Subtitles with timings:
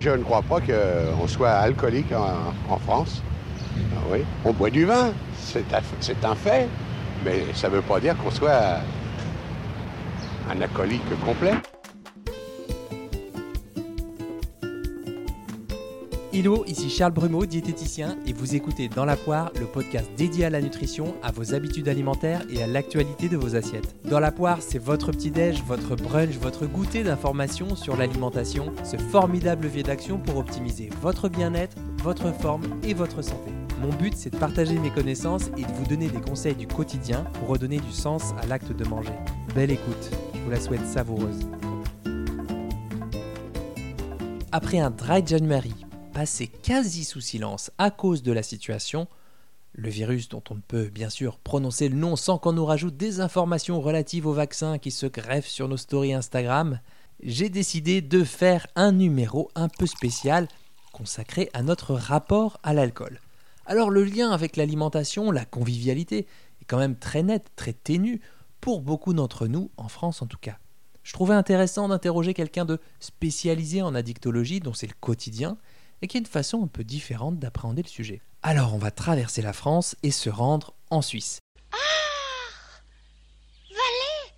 [0.00, 3.20] Je ne crois pas qu'on soit alcoolique en, France.
[3.96, 4.20] Ah oui.
[4.44, 6.68] On boit du vin, c'est un fait,
[7.24, 8.78] mais ça ne veut pas dire qu'on soit
[10.48, 11.54] un alcoolique complet.
[16.38, 20.50] Hello, ici Charles Brumeau, diététicien, et vous écoutez Dans la poire, le podcast dédié à
[20.50, 23.96] la nutrition, à vos habitudes alimentaires et à l'actualité de vos assiettes.
[24.08, 29.64] Dans la poire, c'est votre petit-déj, votre brunch, votre goûter d'informations sur l'alimentation, ce formidable
[29.64, 33.50] levier d'action pour optimiser votre bien-être, votre forme et votre santé.
[33.82, 37.24] Mon but, c'est de partager mes connaissances et de vous donner des conseils du quotidien
[37.32, 39.10] pour redonner du sens à l'acte de manger.
[39.56, 41.48] Belle écoute, je vous la souhaite savoureuse.
[44.52, 45.74] Après un dry January
[46.18, 49.06] passé quasi sous silence à cause de la situation,
[49.72, 52.96] le virus dont on ne peut bien sûr prononcer le nom sans qu'on nous rajoute
[52.96, 56.80] des informations relatives au vaccin qui se greffent sur nos stories Instagram,
[57.22, 60.48] j'ai décidé de faire un numéro un peu spécial
[60.92, 63.20] consacré à notre rapport à l'alcool.
[63.64, 66.26] Alors le lien avec l'alimentation, la convivialité,
[66.60, 68.20] est quand même très net, très ténu,
[68.60, 70.58] pour beaucoup d'entre nous, en France en tout cas.
[71.04, 75.58] Je trouvais intéressant d'interroger quelqu'un de spécialisé en addictologie, dont c'est le quotidien,
[76.02, 78.22] et qui est une façon un peu différente d'appréhender le sujet.
[78.42, 81.40] Alors on va traverser la France et se rendre en Suisse.
[81.72, 81.76] Ah
[83.68, 84.34] Valais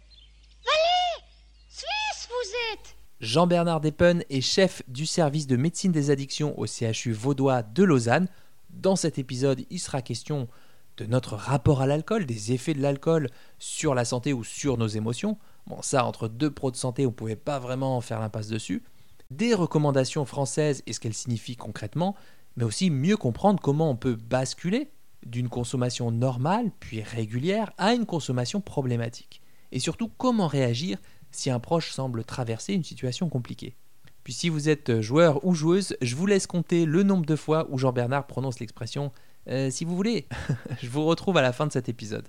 [0.65, 1.27] Valais
[1.69, 7.13] Suisse vous êtes Jean-Bernard Depen est chef du service de médecine des addictions au CHU
[7.13, 8.29] vaudois de Lausanne.
[8.71, 10.49] Dans cet épisode, il sera question
[10.97, 14.87] de notre rapport à l'alcool, des effets de l'alcool sur la santé ou sur nos
[14.87, 15.39] émotions.
[15.67, 18.83] Bon, ça, entre deux pros de santé, on ne pouvait pas vraiment faire l'impasse dessus
[19.31, 22.17] des recommandations françaises et ce qu'elles signifient concrètement,
[22.57, 24.91] mais aussi mieux comprendre comment on peut basculer
[25.25, 29.43] d'une consommation normale puis régulière à une consommation problématique.
[29.73, 30.99] Et surtout comment réagir
[31.31, 33.77] si un proche semble traverser une situation compliquée.
[34.25, 37.67] Puis si vous êtes joueur ou joueuse, je vous laisse compter le nombre de fois
[37.71, 39.13] où Jean-Bernard prononce l'expression
[39.49, 40.27] euh, si vous voulez.
[40.83, 42.27] je vous retrouve à la fin de cet épisode.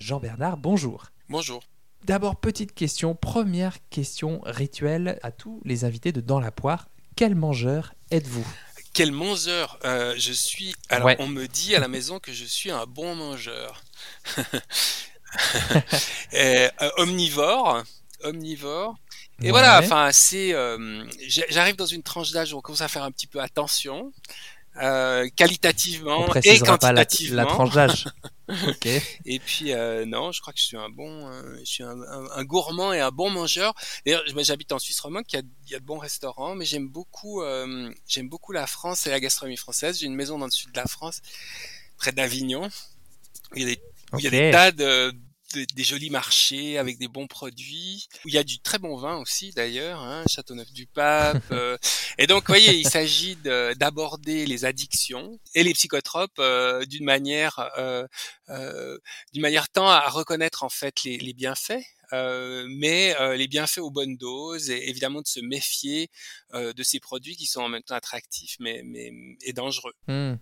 [0.00, 1.06] Jean-Bernard, bonjour.
[1.28, 1.60] Bonjour.
[2.04, 6.88] D'abord, petite question, première question rituelle à tous les invités de Dans la poire.
[7.16, 8.46] Quel mangeur êtes-vous?
[8.92, 9.78] Quel mangeur?
[9.84, 10.74] Euh, Je suis.
[10.88, 13.82] Alors, on me dit à la maison que je suis un bon mangeur.
[16.34, 17.82] Euh, omnivore,
[18.22, 18.96] omnivore.
[19.42, 20.52] Et voilà, enfin, c'est.
[20.52, 21.04] Euh,
[21.48, 24.12] j'arrive dans une tranche d'âge où on commence à faire un petit peu attention.
[24.80, 27.36] Euh, qualitativement et quantitativement.
[27.36, 28.04] la, la tranche d'âge.
[29.26, 32.00] Et puis euh, non, je crois que je suis un bon, euh, je suis un,
[32.00, 33.74] un, gourmand et un bon mangeur.
[34.06, 37.42] D'ailleurs, j'habite en Suisse romande, il y, a, de bons restaurants, mais j'aime beaucoup,
[38.06, 39.98] j'aime beaucoup la France et la gastronomie française.
[39.98, 41.20] J'ai une maison dans le sud de la France,
[41.98, 42.68] près d'Avignon.
[43.54, 43.80] Il y a des,
[44.18, 45.14] il y a des tas de
[45.54, 48.08] des jolis marchés avec des bons produits.
[48.24, 51.42] Il y a du très bon vin aussi d'ailleurs, hein, Châteauneuf-du-Pape.
[51.50, 51.78] Euh.
[52.18, 57.70] et donc, vous voyez, il s'agit d'aborder les addictions et les psychotropes euh, d'une manière,
[57.78, 58.06] euh,
[58.48, 58.98] euh,
[59.32, 61.82] d'une manière tant à reconnaître en fait les, les bienfaits.
[62.12, 66.10] mais les bienfaits aux bonnes doses et évidemment de se méfier
[66.54, 69.92] de ces produits qui sont en même temps attractifs mais, mais et dangereux.
[70.06, 70.34] Mmh.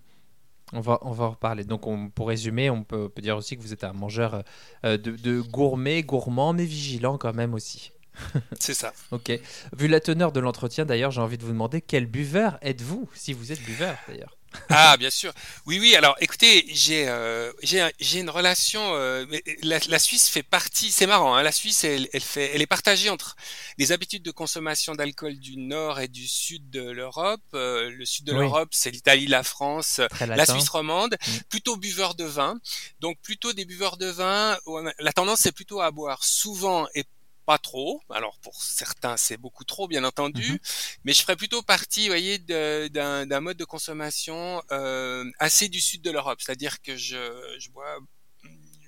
[0.72, 1.64] On va, on va en reparler.
[1.64, 4.42] Donc, on, pour résumer, on peut, peut, dire aussi que vous êtes un mangeur
[4.84, 7.92] euh, de, de gourmet, gourmand, mais vigilant quand même aussi.
[8.60, 8.92] C'est ça.
[9.10, 9.38] ok.
[9.76, 13.32] Vu la teneur de l'entretien, d'ailleurs, j'ai envie de vous demander quel buveur êtes-vous, si
[13.32, 14.36] vous êtes buveur d'ailleurs?
[14.70, 15.32] Ah, bien sûr.
[15.66, 15.94] Oui, oui.
[15.96, 18.94] Alors, écoutez, j'ai euh, j'ai une relation.
[18.94, 19.24] Euh,
[19.62, 20.90] la, la, Suisse fait partie.
[20.90, 21.34] C'est marrant.
[21.34, 23.36] Hein, la Suisse, elle, elle, fait, elle est partagée entre
[23.78, 27.42] les habitudes de consommation d'alcool du nord et du sud de l'Europe.
[27.54, 31.16] Euh, le sud de l'Europe, c'est l'Italie, la France, la Suisse romande.
[31.26, 31.32] Mm.
[31.48, 32.58] Plutôt buveurs de vin.
[33.00, 34.56] Donc, plutôt des buveurs de vin.
[34.98, 37.04] La tendance, c'est plutôt à boire souvent et
[37.46, 38.02] pas trop.
[38.10, 40.52] Alors pour certains, c'est beaucoup trop, bien entendu.
[40.52, 40.58] Mhm.
[41.04, 46.02] Mais je ferais plutôt partie, vous voyez, d'un mode de consommation euh, assez du sud
[46.02, 46.40] de l'Europe.
[46.42, 47.98] C'est-à-dire que je, je bois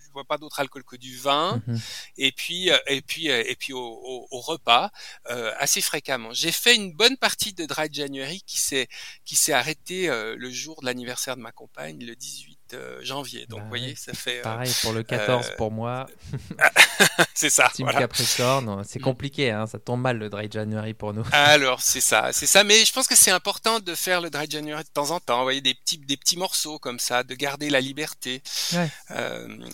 [0.09, 1.81] je bois pas d'autre alcool que du vin mhm.
[2.17, 4.91] et puis euh, et puis euh, et puis au, au, au repas
[5.31, 6.33] euh, assez fréquemment.
[6.33, 8.89] J'ai fait une bonne partie de dry January qui s'est
[9.25, 12.58] qui s'est arrêté euh, le jour de l'anniversaire de ma compagne le 18 euh,
[13.03, 13.47] janvier.
[13.47, 14.41] Donc, vous bah voyez, ça fait.
[14.41, 16.07] Euh, Pareil pour le 14 euh, pour moi.
[17.35, 17.71] c'est ça.
[17.75, 19.03] Team Capricorne, c'est mm.
[19.03, 21.25] compliqué, hein, ça tombe mal le Dry January pour nous.
[21.33, 22.65] Alors, c'est ça, c'est ça.
[22.65, 25.39] Mais je pense que c'est important de faire le Dry January de temps en temps.
[25.39, 28.43] Vous voyez, des petits, des petits morceaux comme ça, de garder la liberté.
[28.73, 28.91] Ouais.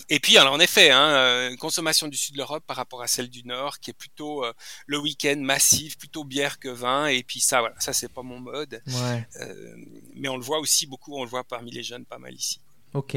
[0.08, 3.28] et puis, alors, en effet, hein, consommation du sud de l'Europe par rapport à celle
[3.28, 4.44] du nord, qui est plutôt
[4.86, 7.06] le week-end massif, plutôt bière que vin.
[7.06, 8.82] Et puis ça, voilà, ça c'est pas mon mode.
[8.86, 9.26] Ouais.
[10.14, 12.60] mais on le voit aussi beaucoup, on le voit parmi les jeunes pas mal ici.
[12.94, 13.16] Ok.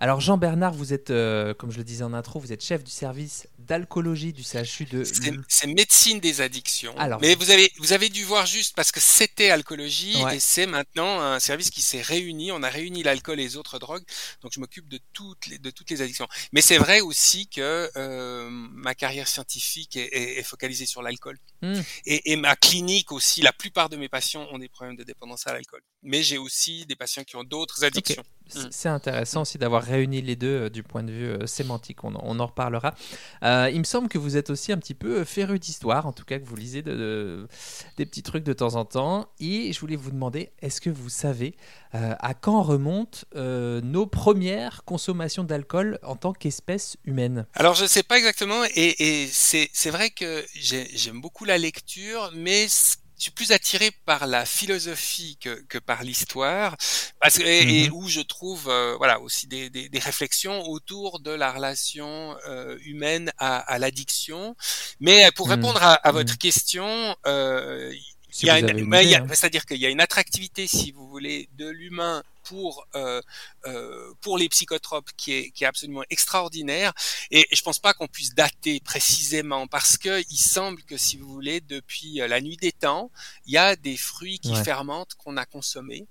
[0.00, 2.84] Alors Jean Bernard, vous êtes, euh, comme je le disais en intro, vous êtes chef
[2.84, 5.02] du service d'alcoolologie du CHU de.
[5.48, 6.96] C'est médecine des addictions.
[6.96, 10.36] Alors- Mais vous avez, vous avez dû voir juste parce que c'était alcoolologie Ouais.
[10.36, 12.52] et c'est maintenant un service qui s'est réuni.
[12.52, 14.04] On a réuni l'alcool et les autres drogues.
[14.42, 16.28] Donc je m'occupe de toutes les, de toutes les addictions.
[16.52, 21.38] Mais c'est vrai aussi que euh, ma carrière scientifique est, est- est focalisée sur l'alcool.
[21.62, 21.80] Hmm.
[22.04, 25.48] Et, et ma clinique aussi, la plupart de mes patients ont des problèmes de dépendance
[25.48, 25.80] à l'alcool.
[26.08, 28.22] Mais j'ai aussi des patients qui ont d'autres addictions.
[28.54, 28.60] Mm.
[28.70, 32.14] C'est intéressant aussi d'avoir réuni les deux euh, du point de vue euh, sémantique, on,
[32.14, 32.94] en- on en reparlera.
[33.42, 36.24] Euh, il me semble que vous êtes aussi un petit peu féru d'histoire, en tout
[36.24, 37.48] cas que vous lisez de, de-
[37.96, 39.28] des petits trucs de temps en temps.
[39.40, 41.56] Et je voulais vous demander, est-ce que vous savez
[41.92, 47.46] à quand remontent nos premières consommations d'alcool en tant qu'espèce humaine?
[47.54, 52.30] Alors je sais pas exactement et, et c'est vrai que j'ai- j'aime beaucoup la lecture,
[52.34, 56.76] mais c- je suis plus attiré par la philosophie que, que par l'histoire,
[57.20, 57.92] parce que et, et Mhm.
[57.92, 62.76] où je trouve euh, voilà aussi des, des, des réflexions autour de la relation euh,
[62.84, 64.54] humaine à, à l'addiction.
[65.00, 65.52] Mais pour Mhm.
[65.52, 67.92] répondre à, à votre question, euh,
[68.30, 69.26] Si hein.
[69.32, 73.20] C'est-à-dire qu'il y a une attractivité, si vous voulez, de l'humain pour euh,
[73.66, 76.92] euh, pour les psychotropes qui est qui est absolument extraordinaire.
[77.30, 81.16] Et, et je pense pas qu'on puisse dater précisément parce que il semble que, si
[81.18, 83.10] vous voulez, depuis euh, la nuit des temps,
[83.46, 84.64] il y a des fruits qui Ouais.
[84.64, 86.06] fermentent qu'on a consommés.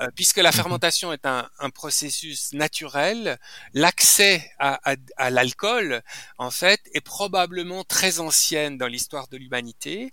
[0.00, 0.56] Euh, puisque la Mhm.
[0.56, 3.38] fermentation est un, un processus naturel,
[3.74, 6.02] l'accès à, à, à l'alcool,
[6.38, 10.12] en fait, est probablement très ancienne dans l'histoire de l'humanité.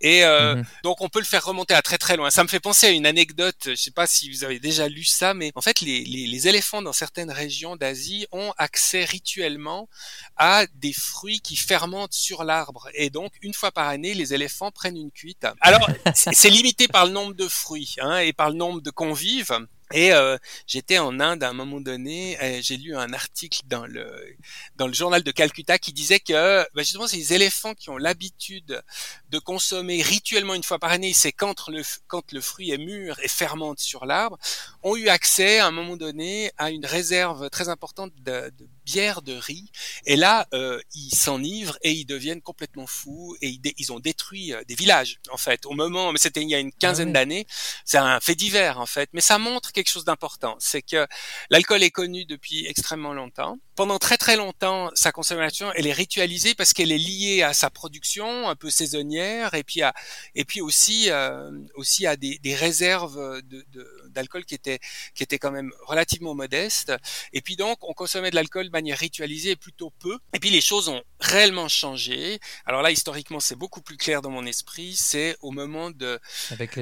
[0.00, 0.64] Et euh, Mhm.
[0.82, 2.30] donc on peut le faire remonter à très très loin.
[2.30, 5.04] Ça me fait penser à une anecdote, je sais pas si vous avez déjà lu
[5.04, 9.88] ça, mais en fait les, les, les éléphants dans certaines régions d'Asie ont accès rituellement
[10.36, 12.88] à des fruits qui fermentent sur l'arbre.
[12.94, 15.46] Et donc une fois par année, les éléphants prennent une cuite.
[15.60, 18.90] Alors c'est c'est limité par le nombre de fruits hein, et par le nombre de
[18.90, 19.58] convives.
[19.92, 20.38] Et euh,
[20.68, 24.36] j'étais en Inde à un moment donné, j'ai lu un article dans le
[24.76, 28.84] dans le journal de Calcutta qui disait que bah, justement ces éléphants qui ont l'habitude
[29.30, 33.18] de consommer rituellement une fois par année, c'est quand le quand le fruit est mûr
[33.24, 34.38] et fermente sur l'arbre,
[34.84, 39.22] ont eu accès à un moment donné à une réserve très importante de, de bière
[39.22, 39.70] de riz.
[40.06, 44.62] Et là, euh, ils s'enivrent et ils deviennent complètement fous et ils, ont détruit euh,
[44.66, 45.66] des villages en fait.
[45.66, 47.14] Au moment, mais c'était il y a une quinzaine oui.
[47.14, 47.46] d'années,
[47.84, 51.06] c'est un fait divers en fait, mais ça montre quelque chose d'important, c'est que
[51.50, 53.58] l'alcool est connu depuis extrêmement longtemps.
[53.74, 57.70] Pendant très très longtemps, sa consommation, elle est ritualisée parce qu'elle est liée à sa
[57.70, 59.94] production un peu saisonnière et puis à
[60.34, 64.78] et puis aussi euh, aussi à des, des réserves de, de- d'alcool qui étaient
[65.14, 66.92] qui étaient quand même relativement modestes.
[67.32, 70.18] Et puis donc, on consommait de l'alcool de manière ritualisée plutôt peu.
[70.34, 72.38] Et puis les choses ont réellement changé.
[72.66, 74.94] Alors là, historiquement, c'est beaucoup plus clair dans mon esprit.
[74.96, 76.18] C'est au moment de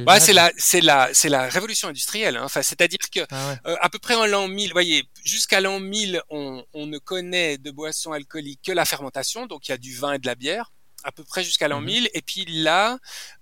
[0.04, 2.36] bah, c'est la, c'est la, c'est la révolution industrielle.
[2.36, 2.42] hein.
[2.44, 3.58] Enfin, c'est-à-dire que Ah ouais.
[3.72, 7.58] euh, à peu près en l'an 1000, voyez, jusqu'à l'an 1000, on, on ne connaît
[7.58, 10.34] de boissons alcooliques que la fermentation, donc il y a du vin et de la
[10.34, 10.72] bière
[11.04, 11.86] à peu près jusqu'à l'an Mhm.
[11.86, 12.98] 1000 et puis là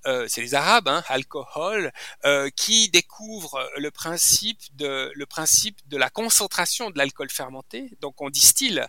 [0.06, 1.91] euh, c'est les arabes hein, alcool
[2.25, 8.20] euh, qui découvrent le principe de le principe de la concentration de l'alcool fermenté donc
[8.20, 8.85] on distille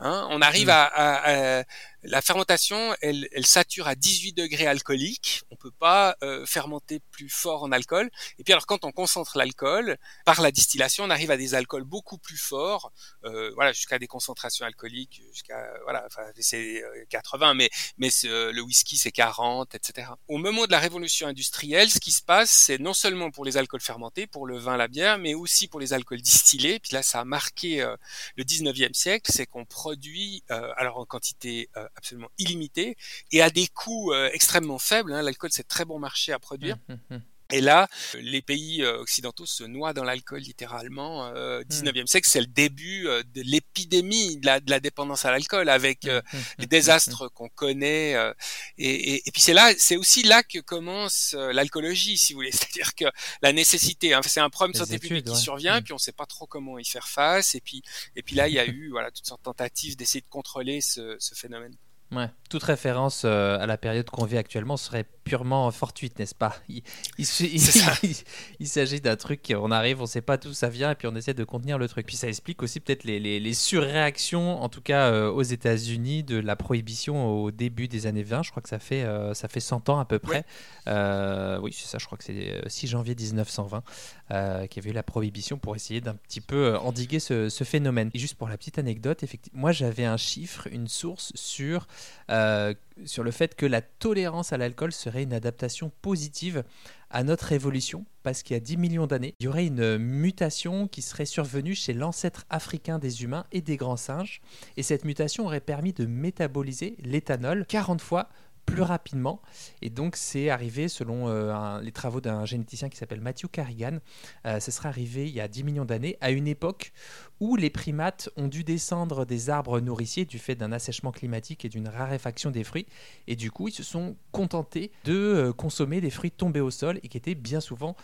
[0.00, 0.70] hein, on arrive Mhm.
[0.74, 1.64] à, à- à-
[2.04, 5.42] la fermentation, elle, elle sature à 18 degrés alcooliques.
[5.50, 8.10] On peut pas euh, fermenter plus fort en alcool.
[8.38, 11.84] Et puis alors quand on concentre l'alcool par la distillation, on arrive à des alcools
[11.84, 12.92] beaucoup plus forts,
[13.24, 18.52] euh, voilà jusqu'à des concentrations alcooliques jusqu'à voilà, enfin c'est euh, 80, mais mais euh,
[18.52, 20.08] le whisky c'est 40, etc.
[20.28, 23.56] Au moment de la révolution industrielle, ce qui se passe, c'est non seulement pour les
[23.56, 26.78] alcools fermentés, pour le vin, la bière, mais aussi pour les alcools distillés.
[26.80, 27.96] Puis là, ça a marqué euh,
[28.36, 32.96] le 19e siècle, c'est qu'on produit euh, alors en quantité euh, absolument illimitée
[33.30, 35.12] et à des coûts euh, extrêmement faibles.
[35.12, 35.22] Hein.
[35.22, 36.78] L'alcool, c'est très bon marché à produire.
[36.88, 37.22] Hum, hum, hum.
[37.52, 41.26] Et là, les pays euh, occidentaux se noient dans l'alcool littéralement.
[41.26, 45.30] Euh, 19e siècle, c'est le début euh, de l'épidémie de la, de la dépendance à
[45.30, 48.14] l'alcool avec euh, Hum, hum, les désastres qu'on connaît.
[48.14, 48.32] euh,
[48.78, 52.38] et, et, et puis c'est là, c'est aussi là que commence euh, l'alcoolologie, si vous
[52.38, 52.52] voulez.
[52.52, 53.04] C'est-à-dire que
[53.42, 56.00] la nécessité, hein, c'est un problème de santé études, publique qui survient, puis on ne
[56.00, 57.54] sait pas trop comment y faire face.
[57.54, 57.82] Et puis,
[58.16, 60.80] et puis là, il y a eu voilà toutes sortes de tentatives d'essayer de contrôler
[60.80, 61.76] ce, ce phénomène.
[62.12, 62.28] Ouais.
[62.50, 66.54] Toute référence euh, à la période qu'on vit actuellement serait purement fortuite, n'est-ce pas?
[66.68, 66.82] Il,
[68.66, 71.32] s'agit d'un truc, on arrive, on sait pas d'où ça vient, et puis on essaie
[71.32, 72.04] de contenir le truc.
[72.06, 76.22] Puis ça explique aussi peut-être les, les- les surréactions, en tout cas euh, aux États-Unis,
[76.22, 78.42] de la prohibition au début des années 20.
[78.42, 80.44] Je crois que ça fait, euh, ça fait 100 ans à peu près.
[80.86, 83.82] Oui, c'est ça, je crois que c'est euh, 6 janvier 1920
[84.32, 87.50] euh, qu'il y avait eu la prohibition pour essayer d'un petit peu euh, endiguer ce,
[87.50, 88.10] ce phénomène.
[88.14, 91.86] Et juste pour la petite anecdote, effectivement, moi j'avais un chiffre, une source sur
[92.30, 92.72] euh,
[93.04, 96.64] sur le fait que la tolérance à l'alcool serait une adaptation positive
[97.10, 100.88] à notre évolution parce qu'il y a 10 millions d'années, il y aurait une mutation
[100.88, 104.40] qui serait survenue chez l'ancêtre africain des humains et des grands singes.
[104.76, 108.28] Et cette mutation aurait permis de métaboliser l'éthanol 40 fois
[108.66, 109.40] plus rapidement.
[109.80, 113.98] Et donc, c'est arrivé, selon euh, les travaux d'un généticien qui s'appelle Matthew Carrigan,
[114.46, 116.92] euh, ce serait arrivé il y a 10 millions d'années, à une époque
[117.40, 121.68] où les primates ont dû descendre des arbres nourriciers du fait d'un assèchement climatique et
[121.68, 122.86] d'une raréfaction des fruits.
[123.26, 127.00] Et du coup, ils se sont contentés de euh, consommer des fruits tombés au sol
[127.02, 127.96] et qui étaient bien souvent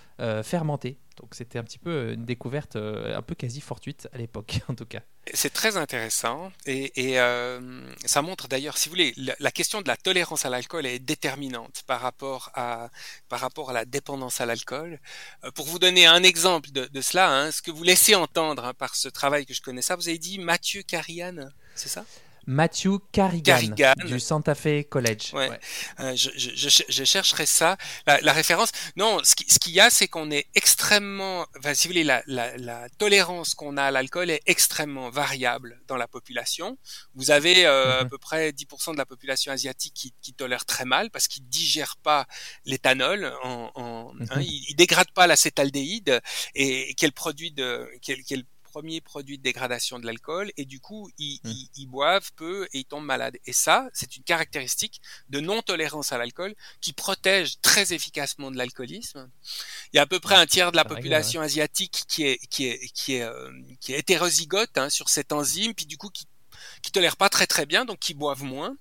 [0.42, 0.98] fermentés.
[1.20, 4.60] Donc, c'était un petit peu euh, une découverte euh, un peu quasi fortuite à l'époque,
[4.68, 5.00] en tout cas.
[5.34, 9.96] C'est très intéressant et, euh, ça montre d'ailleurs, si vous voulez, la, question de la
[9.96, 12.88] tolérance à l'alcool est déterminante par rapport à,
[13.28, 14.98] par rapport à la dépendance à l'alcool.
[15.54, 18.74] Pour vous donner un exemple de, de cela, hein, ce que vous laissez entendre hein,
[18.74, 22.06] par ce travail que je connais ça, vous avez dit Mathieu Carian, c'est ça?
[22.48, 23.92] Matthew Carrigan, Carrigan.
[24.06, 25.34] du Santa Fe College.
[25.34, 25.50] Ouais.
[25.50, 25.60] Ouais.
[26.00, 27.76] Euh, je, je, je, je chercherai ça,
[28.06, 28.70] la, la référence.
[28.96, 32.04] Non, ce qui- ce qu'il y a, c'est qu'on est extrêmement, enfin, si vous voulez,
[32.04, 36.78] la, la, la tolérance qu'on a à l'alcool est extrêmement variable dans la population.
[37.14, 38.08] Vous avez euh, à Mhm.
[38.10, 41.96] peu près 10% de la population asiatique qui, qui tolère très mal parce qu'ils digèrent
[42.02, 42.26] pas
[42.64, 46.20] l'éthanol, en, en, hein, ils, ils dégradent pas l'acétaldéhyde
[46.54, 51.40] et quel produit de quel premier produit de dégradation de l'alcool et du coup ils,
[51.44, 51.50] Mhm.
[51.52, 53.36] ils, ils boivent peu et ils tombent malades.
[53.46, 59.30] Et ça, c'est une caractéristique de non-tolérance à l'alcool qui protège très efficacement de l'alcoolisme.
[59.92, 62.66] Il y a à peu près un tiers de la population asiatique qui est qui
[62.66, 66.26] est qui est euh, qui est hétérozygote hein, sur cette enzyme, puis du coup qui
[66.82, 68.76] qui tolèrent pas très très bien, donc qui boivent moins.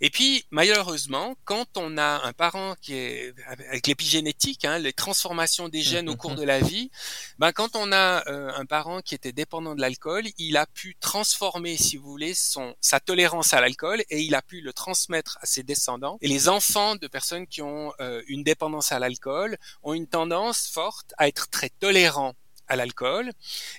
[0.00, 5.68] Et puis malheureusement, quand on a un parent qui est avec l'épigénétique, hein, les transformations
[5.68, 6.90] des gènes au cours de la vie,
[7.38, 10.96] ben quand on a euh, un parent qui était dépendant de l'alcool, il a pu
[11.00, 15.38] transformer, si vous voulez, son sa tolérance à l'alcool et il a pu le transmettre
[15.40, 16.18] à ses descendants.
[16.20, 20.68] Et les enfants de personnes qui ont euh, une dépendance à l'alcool ont une tendance
[20.68, 22.34] forte à être très tolérants
[22.70, 23.30] à l'alcool.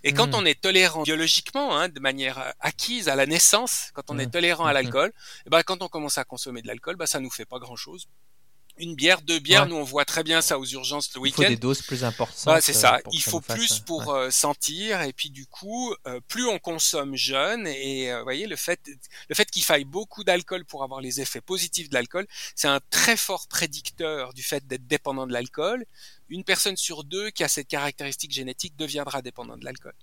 [0.03, 0.36] Et quand Mm.
[0.36, 4.27] on est tolérant biologiquement, hein, de manière euh, acquise à la naissance, quand on est
[4.31, 4.74] tolérant à Mhm.
[4.75, 5.13] l'alcool,
[5.45, 7.75] eh ben, quand on commence à consommer de l'alcool, ben, ça nous fait pas grand
[7.77, 8.07] chose.
[8.81, 9.69] Une bière, deux bières, Ouais.
[9.69, 11.50] nous on voit très bien ça aux urgences le Il faut week-end.
[11.51, 12.53] des doses plus importantes.
[12.53, 13.00] Ouais, c'est euh, ça.
[13.11, 14.17] Il faut fasse, plus pour ouais.
[14.27, 18.47] euh, sentir et puis du coup, euh, plus on consomme jeune et euh, vous voyez
[18.47, 18.79] le fait
[19.29, 22.79] le fait qu'il faille beaucoup d'alcool pour avoir les effets positifs de l'alcool, c'est un
[22.89, 25.85] très fort prédicteur du fait d'être dépendant de l'alcool.
[26.29, 29.93] Une personne sur deux qui a cette caractéristique génétique deviendra dépendant de l'alcool.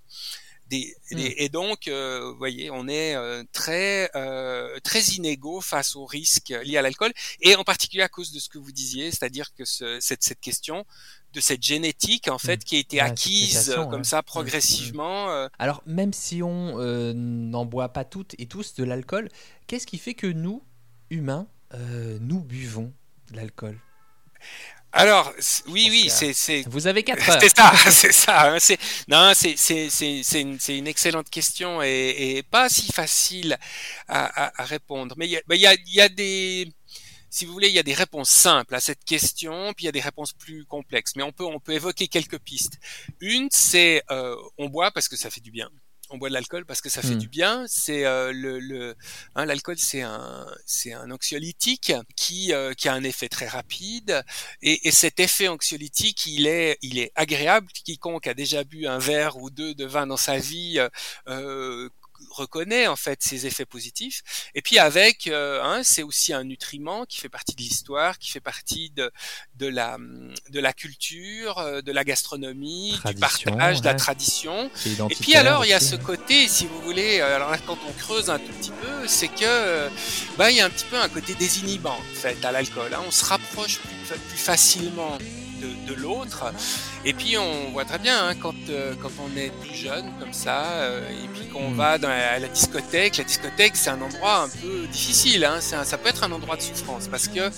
[0.71, 1.19] Des, Hmm.
[1.19, 6.05] et, et donc, euh, vous voyez, on est euh, très euh, très inégaux face aux
[6.05, 9.55] risques liés à l'alcool, et en particulier à cause de ce que vous disiez, c'est-à-dire
[9.55, 10.85] que ce, cette, cette question
[11.33, 13.07] de cette génétique en fait qui a été Hmm.
[13.07, 14.05] Acquise euh, comme ouais.
[14.05, 15.31] ça progressivement.
[15.31, 19.29] euh, Alors, même si on euh, n'en boit pas toutes et tous de l'alcool,
[19.67, 20.63] qu'est-ce qui fait que nous,
[21.11, 21.47] humains,
[22.21, 22.93] nous buvons
[23.31, 23.79] de l'alcool?
[24.93, 25.33] Alors,
[25.69, 27.39] oui, oui, c'est Vous avez 4 heures.
[27.41, 28.53] C'est ça, c'est ça.
[28.53, 28.79] hein, C'est
[29.09, 33.59] non, c'est une, une excellente question et, et pas si facile
[34.09, 35.15] à, à, à répondre.
[35.19, 36.73] Mais il y a, il y a y a des
[37.31, 39.89] si vous voulez, il y a des réponses simples à cette question, puis il y
[39.91, 41.13] a des réponses plus complexes.
[41.17, 42.79] Mais on peut on peut évoquer quelques pistes.
[43.21, 45.69] Une, c'est euh, on boit parce que ça fait du bien.
[46.11, 47.19] On boit de l'alcool parce que ça fait Hmm.
[47.19, 47.65] du bien.
[47.69, 48.95] C'est euh, le, le
[49.35, 54.23] hein, l'alcool, c'est un c'est un anxiolytique qui euh, qui a un effet très rapide
[54.63, 57.69] et, et cet effet anxiolytique, il est, il est agréable.
[57.85, 60.89] Quiconque a déjà bu un verre ou deux de vin dans sa vie euh,
[61.29, 61.89] euh,
[62.31, 64.23] reconnaît en fait ces effets positifs.
[64.55, 68.31] Et puis avec, euh, hein, c'est aussi un nutriment qui fait partie de l'histoire, qui
[68.31, 69.11] fait partie de
[69.57, 69.97] de la
[70.51, 74.71] de la culture, euh, de la gastronomie, du partage, de la tradition.
[75.11, 77.79] Et puis alors, il y a ce côté, si vous voulez, euh, alors là, quand
[77.89, 79.89] on creuse un tout petit peu, c'est que,
[80.37, 82.93] bah, il y a un petit peu un côté désinhibant, en fait, à l'alcool.
[82.95, 83.03] hein.
[83.07, 85.19] On se rapproche plus, plus facilement
[85.61, 86.53] de, de l'autre.
[87.05, 90.33] Et puis, on voit très bien, hein, quand, euh, quand on est plus jeune, comme
[90.33, 91.75] ça, euh, et puis qu'on Mm.
[91.77, 95.59] va dans la, à la discothèque, la discothèque, c'est un endroit un peu difficile, hein.
[95.61, 97.51] C'est un- ça peut être un endroit de souffrance, parce que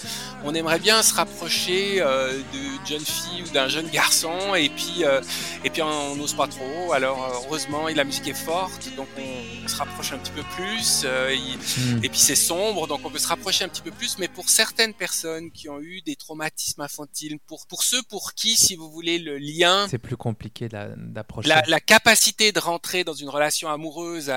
[0.45, 5.05] on aimerait bien se rapprocher euh, d'une jeune fille ou d'un jeune garçon, et puis,
[5.05, 5.21] euh,
[5.65, 6.93] et puis on n'ose pas trop.
[6.93, 10.43] Alors euh, heureusement, la musique est forte, donc on, on se rapproche un petit peu
[10.57, 11.03] plus.
[11.05, 12.05] euh, il- Hmm.
[12.05, 14.19] et puis c'est sombre, donc on peut se rapprocher un petit peu plus.
[14.19, 18.57] Mais pour certaines personnes qui ont eu des traumatismes infantiles, pour pour ceux pour qui,
[18.57, 21.49] si vous voulez, le lien C'est plus compliqué d'a- d'approcher.
[21.49, 24.33] la, la capacité de rentrer dans une relation amoureuse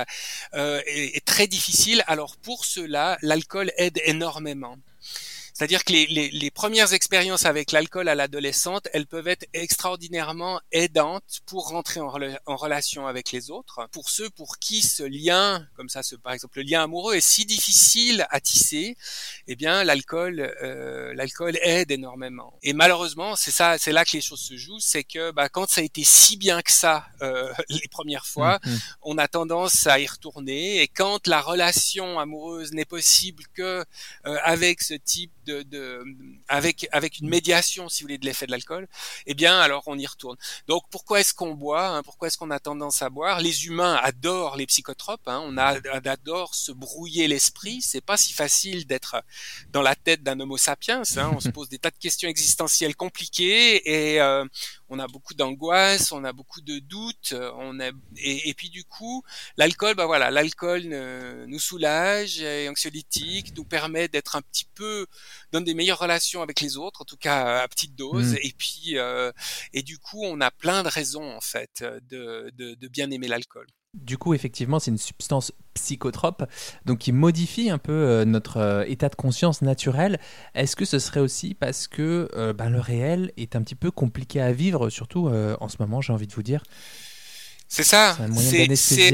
[0.54, 2.02] euh, est, est très difficile.
[2.06, 4.76] Alors pour cela, l'alcool aide énormément.
[5.54, 10.60] C'est-à-dire que les, les, les, premières expériences avec l'alcool à l'adolescente, elles peuvent être extraordinairement
[10.72, 12.12] aidantes pour rentrer en,
[12.46, 13.88] en, relation avec les autres.
[13.92, 17.20] Pour ceux pour qui ce lien, comme ça, ce, par exemple, le lien amoureux est
[17.20, 18.96] si difficile à tisser,
[19.46, 22.58] eh bien, l'alcool, euh, l'alcool aide énormément.
[22.64, 25.70] Et malheureusement, c'est ça, c'est là que les choses se jouent, c'est que bah, quand
[25.70, 28.78] ça a été si bien que ça euh, les premières fois, mmh, mmh.
[29.02, 30.82] on a tendance à y retourner.
[30.82, 33.84] Et quand la relation amoureuse n'est possible que
[34.26, 36.04] euh, avec ce type de, de,
[36.48, 38.88] avec avec une médiation, si vous voulez, de l'effet de l'alcool,
[39.26, 40.36] eh bien, alors on y retourne.
[40.68, 43.40] Donc, pourquoi est-ce qu'on boit hein, Pourquoi est-ce qu'on a tendance à boire?
[43.40, 45.26] Les humains adorent les psychotropes.
[45.26, 47.80] Hein, on, a, adore se brouiller l'esprit.
[47.82, 49.16] C'est pas si facile d'être
[49.70, 51.02] dans la tête d'un Homo sapiens.
[51.16, 54.44] Hein, on se pose des tas de questions existentielles compliquées et euh,
[54.88, 58.84] on a beaucoup d'angoisse, on a beaucoup de doutes, on a et, et puis du
[58.84, 59.22] coup,
[59.56, 60.82] l'alcool, bah voilà, l'alcool
[61.46, 65.06] nous soulage, est anxiolytique, nous permet d'être un petit peu
[65.52, 68.32] donne des meilleures relations avec les autres, en tout cas à petite dose.
[68.32, 68.38] Mmh.
[68.42, 69.32] Et puis, euh,
[69.72, 73.28] et du coup, on a plein de raisons en fait de, de, de bien aimer
[73.28, 73.66] l'alcool.
[73.94, 76.44] Du coup, effectivement, c'est une substance psychotrope,
[76.84, 80.18] donc qui modifie un peu euh, notre euh, état de conscience naturel.
[80.54, 83.92] Est-ce que ce serait aussi parce que euh, ben, le réel est un petit peu
[83.92, 86.62] compliqué à vivre, surtout en ce moment, j'ai envie de vous dire?
[87.68, 88.14] C'est ça.
[88.16, 89.10] C'est un moyen d'anesthésier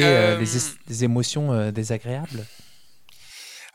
[0.88, 2.46] les, émotions désagréables?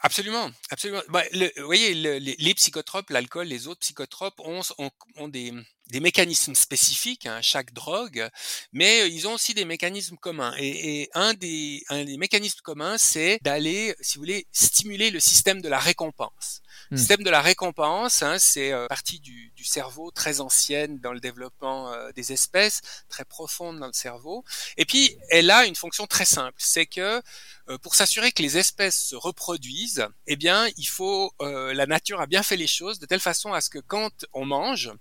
[0.02, 1.02] Absolument, absolument.
[1.10, 5.28] Bah, le, vous voyez, le, les, les, psychotropes, l'alcool, les autres psychotropes ont, ont, ont
[5.28, 5.52] des,
[5.88, 8.30] des, mécanismes spécifiques, hein, chaque drogue,
[8.72, 10.54] mais ils ont aussi des mécanismes communs.
[10.58, 15.20] Et, et un, des, un des mécanismes communs, c'est d'aller, si vous voulez, stimuler le
[15.20, 16.62] système de la récompense.
[16.92, 16.98] Le mmh.
[16.98, 21.20] système de la récompense, hein, c'est euh, partie du, du, cerveau très ancienne dans le
[21.20, 24.44] développement euh, des espèces, très profonde dans le cerveau.
[24.78, 27.22] Et puis, elle a une fonction très simple, c'est que
[27.68, 32.22] euh, pour s'assurer que les espèces se reproduisent, eh bien, il faut euh, la nature
[32.22, 34.92] a bien fait les choses de telle façon à ce que quand on mange,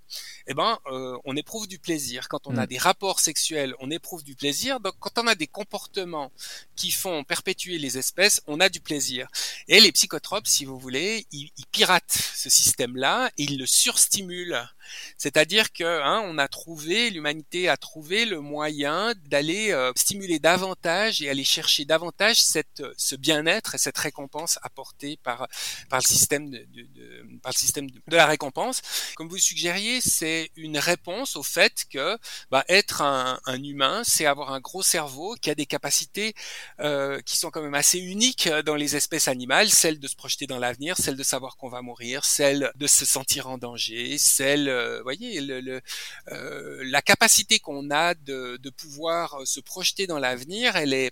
[0.47, 2.27] eh ben, euh, on éprouve du plaisir.
[2.27, 2.67] Quand on a mm.
[2.67, 4.79] des rapports sexuels, on éprouve du plaisir.
[4.79, 6.31] Donc, quand on a des comportements
[6.75, 9.27] qui font perpétuer les espèces, on a du plaisir.
[9.67, 14.59] Et les psychotropes, si vous voulez, ils, ils piratent ce système-là ils le surstimulent
[15.17, 21.21] c'est-à-dire que hein, on a trouvé, l'humanité a trouvé le moyen d'aller euh, stimuler davantage
[21.21, 25.47] et aller chercher davantage cette, ce bien-être et cette récompense apportée par
[25.89, 28.81] par le système de, de, de par le système de, la récompense.
[29.15, 32.17] Comme vous suggériez, c'est une réponse au fait que
[32.51, 36.33] bah, être un, un humain, c'est avoir un gros cerveau qui a des capacités
[36.79, 40.47] euh, qui sont quand même assez uniques dans les espèces animales, celle de se projeter
[40.47, 44.67] dans l'avenir, celle de savoir qu'on va mourir, celle de se sentir en danger, celle
[44.75, 45.39] euh, voyez,
[46.31, 51.11] euh, la capacité qu'on a de, de, pouvoir se projeter dans l'avenir, elle est,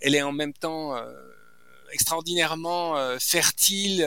[0.00, 1.12] elle est en même temps euh,
[1.92, 3.98] extraordinairement euh, fertile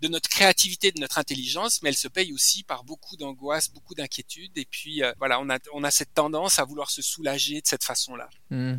[0.00, 3.94] de notre créativité, de notre intelligence, mais elle se paye aussi par beaucoup d'angoisse, beaucoup
[3.94, 4.50] d'inquiétude.
[4.56, 7.84] Et puis voilà, on a, on a cette tendance à vouloir se soulager de cette
[7.84, 8.28] façon-là.
[8.50, 8.74] Mmh.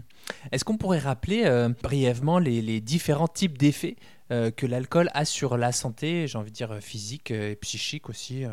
[0.51, 3.95] Est-ce qu'on pourrait rappeler brièvement les, différents types d'effets
[4.29, 8.45] que l'alcool a sur la santé, j'ai envie de dire physique et psychique aussi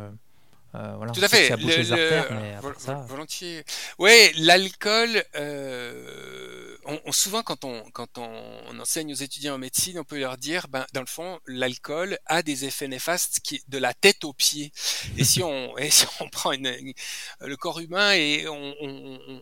[0.74, 1.48] euh, voilà, Tout à fait.
[1.50, 2.94] Le, les artères, mais vol ça...
[3.06, 3.64] Volontiers.
[3.98, 5.24] Oui, l'alcool.
[5.36, 10.18] Euh, on, on, souvent, quand on quand on, enseigne aux étudiants en médecine, on peut
[10.18, 14.24] leur dire, ben, dans le fond, l'alcool a des effets néfastes qui de la tête
[14.24, 14.72] aux pieds.
[15.16, 16.94] Et si on et si on prend une,
[17.40, 18.74] le corps humain et on,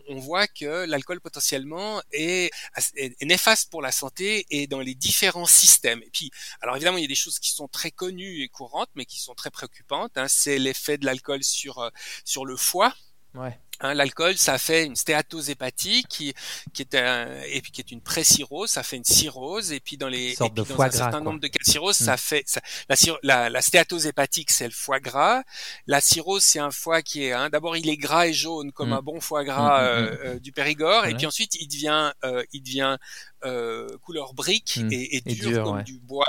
[0.07, 2.51] on voit que l'alcool potentiellement est,
[2.95, 6.01] est, néfaste pour la santé et dans les différents systèmes.
[6.03, 6.31] Et puis,
[6.61, 9.19] alors évidemment, il y a des choses qui sont très connues et courantes, mais qui
[9.19, 10.17] sont très préoccupantes.
[10.17, 10.27] Hein.
[10.27, 11.89] C'est l'effet de l'alcool l'alcool sur euh,
[12.23, 12.93] sur le foie.
[13.33, 13.59] Ouais.
[13.79, 16.33] Hein, l'alcool, ça fait une stéatose hépatique qui,
[16.73, 19.97] qui est un, et puis qui est une pré-cirrhose, ça fait une cirrhose et puis
[19.97, 22.17] dans les et puis dans un certain nombre de cas de cirrhose, ça mm.
[22.17, 25.43] fait ça, la, la, la, stéatose hépatique, c'est le foie gras.
[25.85, 28.89] La cirrhose, c'est un foie qui est hein, d'abord il est gras et jaune comme
[28.89, 28.93] mm.
[28.93, 31.11] un bon foie gras mm, euh, euh, du Périgord ouais.
[31.11, 32.97] et puis ensuite il devient euh, il devient
[33.45, 35.83] euh, couleur brique et, et, dur, et, dur, comme ouais.
[35.83, 36.25] du bois.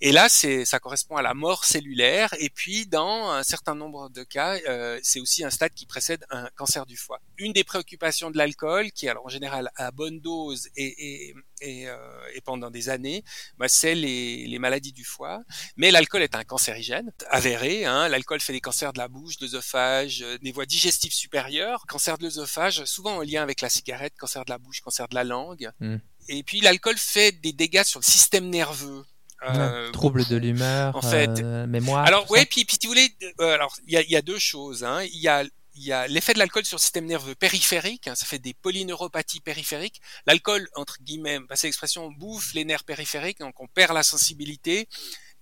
[0.00, 2.32] Et là, c'est ça correspond à la mort cellulaire.
[2.38, 6.24] Et puis, dans un certain nombre de cas, euh, c'est aussi un stade qui précède
[6.30, 7.20] un cancer du foie.
[7.38, 11.96] Une des préoccupations de l'alcool, qui alors en général à bonne dose et, et, euh,
[12.34, 13.24] et pendant des années,
[13.56, 15.42] bah, c'est les, les, maladies du foie.
[15.76, 17.84] Mais l'alcool est un cancérigène avéré.
[17.84, 18.08] Hein.
[18.08, 22.18] L'alcool fait des cancers de la bouche, de l'œsophage, euh, des voies digestives supérieures, cancer
[22.18, 25.24] de l'œsophage, souvent en lien avec la cigarette, cancer de la bouche, cancer de la
[25.24, 25.70] langue.
[25.80, 25.96] Mmh.
[26.28, 29.04] Et puis l'alcool fait des dégâts sur le système nerveux.
[29.42, 32.04] Euh, troubles de l'humeur, en fait, euh, mémoire.
[32.06, 33.08] Alors ouais, puis, puis si vous voulez,
[33.40, 34.82] euh, alors il y a, y a, deux choses.
[34.82, 35.02] Hein.
[35.04, 35.44] Il y a
[35.76, 38.54] il y a l'effet de l'alcool sur le système nerveux périphérique, hein, ça fait des
[38.54, 40.00] polyneuropathies périphériques.
[40.26, 44.88] L'alcool, entre guillemets, c'est l'expression, bouffe les nerfs périphériques, donc on perd la sensibilité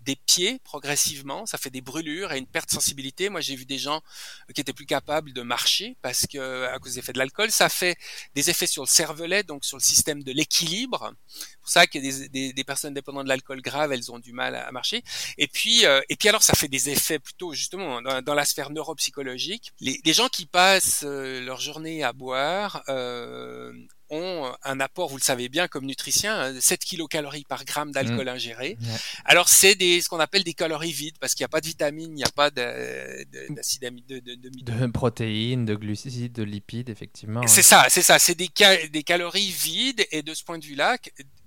[0.04, 3.28] des pieds progressivement, ça fait des brûlures et une perte de sensibilité.
[3.28, 4.02] Moi, j'ai vu des gens
[4.54, 7.68] qui étaient plus capables de marcher parce que à cause des effets de l'alcool, ça
[7.68, 7.96] fait
[8.34, 11.12] des effets sur le cervelet, donc sur le système de l'équilibre.
[11.28, 14.32] C'est pour ça que des, des, des, personnes dépendantes de l'alcool grave, elles ont du
[14.32, 15.02] mal à, marcher.
[15.38, 18.44] Et puis, euh, et puis alors, ça fait des effets plutôt justement dans, dans la
[18.44, 19.72] sphère neuropsychologique.
[19.80, 23.72] Les, les, gens qui passent euh, leur journée à boire euh,
[24.14, 28.27] ont un apport, vous le savez bien, comme nutricien, 7 hein, kilocalories par gramme d'alcool
[28.27, 28.29] mmh.
[28.29, 28.79] ingéré.
[29.24, 31.66] Alors c'est des ce qu'on appelle des calories vides parce qu'il n'y a pas de
[31.66, 36.90] vitamines, il n'y a pas d'acide de, de, de, de, protéines, de glucides, de lipides,
[36.90, 37.46] effectivement.
[37.46, 40.64] C'est ça, c'est ça, c'est des, ca des calories vides et de ce point de
[40.64, 40.98] vue-là,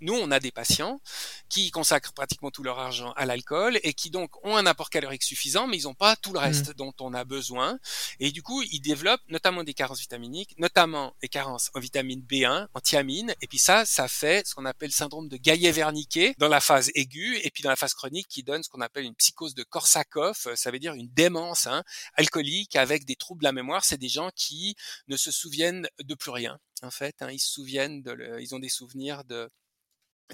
[0.02, 1.02] nous on a des patients
[1.50, 5.24] qui consacrent pratiquement tout leur argent à l'alcool et qui donc ont un apport calorique
[5.24, 6.74] suffisant, mais ils n'ont pas tout le reste mmh.
[6.74, 7.80] dont on a besoin.
[8.20, 12.68] Et du coup, ils développent notamment des carences vitaminiques, notamment des carences en vitamine B1,
[12.74, 13.34] en thiamine.
[13.42, 16.92] Et puis ça, ça fait ce qu'on appelle le syndrome de Gaillet-Wernicke dans la phase
[16.96, 19.64] aiguë et puis dans la phase chronique qui donne ce qu'on appelle une psychose de
[19.64, 20.48] Korsakoff.
[20.56, 21.84] Ça veut dire une démence hein,
[22.16, 23.84] alcoolique avec des troubles de la mémoire.
[23.86, 24.76] C'est des gens qui
[25.08, 26.60] ne se souviennent de plus rien.
[26.84, 29.50] En fait, hein, ils se souviennent de, le, ils ont des souvenirs de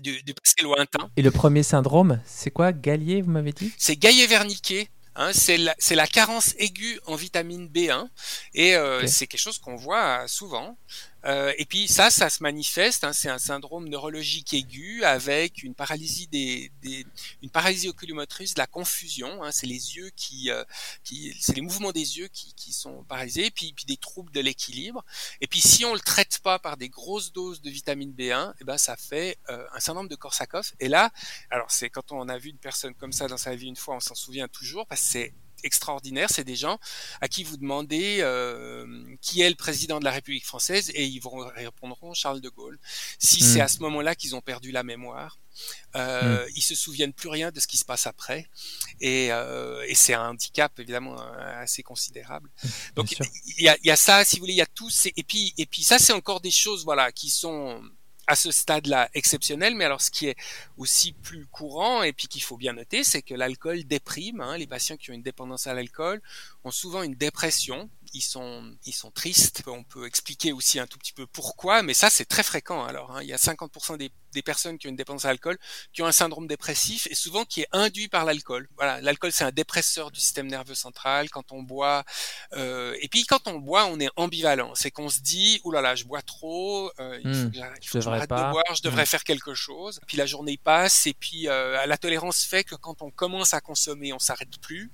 [0.01, 1.09] du, du, passé lointain.
[1.17, 2.71] Et le premier syndrome, c'est quoi?
[2.71, 3.73] Gallier, vous m'avez dit?
[3.77, 4.89] C'est Gaillet-Wernicke.
[5.15, 8.07] Hein, c'est la, la, carence aiguë en vitamine B1
[8.55, 9.07] et euh, okay.
[9.07, 10.75] c'est quelque chose qu'on voit souvent.
[11.25, 13.03] Euh, et puis ça, ça se manifeste.
[13.03, 17.05] Hein, c'est un syndrome neurologique aigu avec une paralysie des, des
[17.41, 19.43] une paralysie oculomotrice, de la confusion.
[19.43, 20.63] Hein, c'est les yeux qui, euh,
[21.03, 23.45] qui c'est les mouvements des yeux qui, qui sont paralysés.
[23.45, 25.03] Et puis, puis des troubles de l'équilibre.
[25.41, 28.53] Et puis si on le traite pas par des grosses doses de vitamine B1, et
[28.61, 30.73] eh ben ça fait euh, un syndrome de Korsakoff.
[30.79, 31.11] Et là,
[31.49, 33.95] alors c'est quand on a vu une personne comme ça dans sa vie une fois,
[33.95, 35.33] on s'en souvient toujours parce que c'est
[35.63, 36.79] extraordinaire, c'est des gens
[37.21, 38.85] à qui vous demandez euh,
[39.21, 42.79] qui est le président de la République française et ils vont répondront Charles de Gaulle.
[43.19, 43.47] Si mmh.
[43.47, 45.39] c'est à ce moment-là qu'ils ont perdu la mémoire,
[45.95, 46.49] euh, mmh.
[46.55, 48.49] ils se souviennent plus rien de ce qui se passe après
[48.99, 52.49] et, euh, et c'est un handicap évidemment assez considérable.
[52.95, 55.23] Donc il y a, y a, ça, si vous voulez, il y a tout et
[55.23, 57.81] puis et puis ça c'est encore des choses voilà qui sont
[58.27, 60.35] à ce stade-là exceptionnel, mais alors ce qui est
[60.77, 64.41] aussi plus courant et puis qu'il faut bien noter, c'est que l'alcool déprime.
[64.41, 66.21] Hein, les patients qui ont une dépendance à l'alcool
[66.63, 69.63] ont souvent une dépression ils sont, ils sont tristes.
[69.67, 72.83] On peut expliquer aussi un tout petit peu pourquoi, mais ça c'est très fréquent.
[72.85, 73.21] Alors, hein.
[73.23, 75.57] il y a 50% des, des, personnes qui ont une dépendance à l'alcool
[75.93, 78.67] qui ont un syndrome dépressif et souvent qui est induit par l'alcool.
[78.75, 81.29] Voilà, l'alcool c'est un dépresseur du système nerveux central.
[81.29, 82.03] Quand on boit,
[82.53, 84.73] euh, et puis quand on boit, on est ambivalent.
[84.75, 87.87] C'est qu'on se dit, oulala, là là, je bois trop, euh, il faut, mmh, que,
[87.87, 89.07] faut que j'arrête de boire, je devrais mmh.
[89.07, 89.99] faire quelque chose.
[90.07, 93.61] Puis la journée passe et puis euh, la tolérance fait que quand on commence à
[93.61, 94.91] consommer, on s'arrête plus.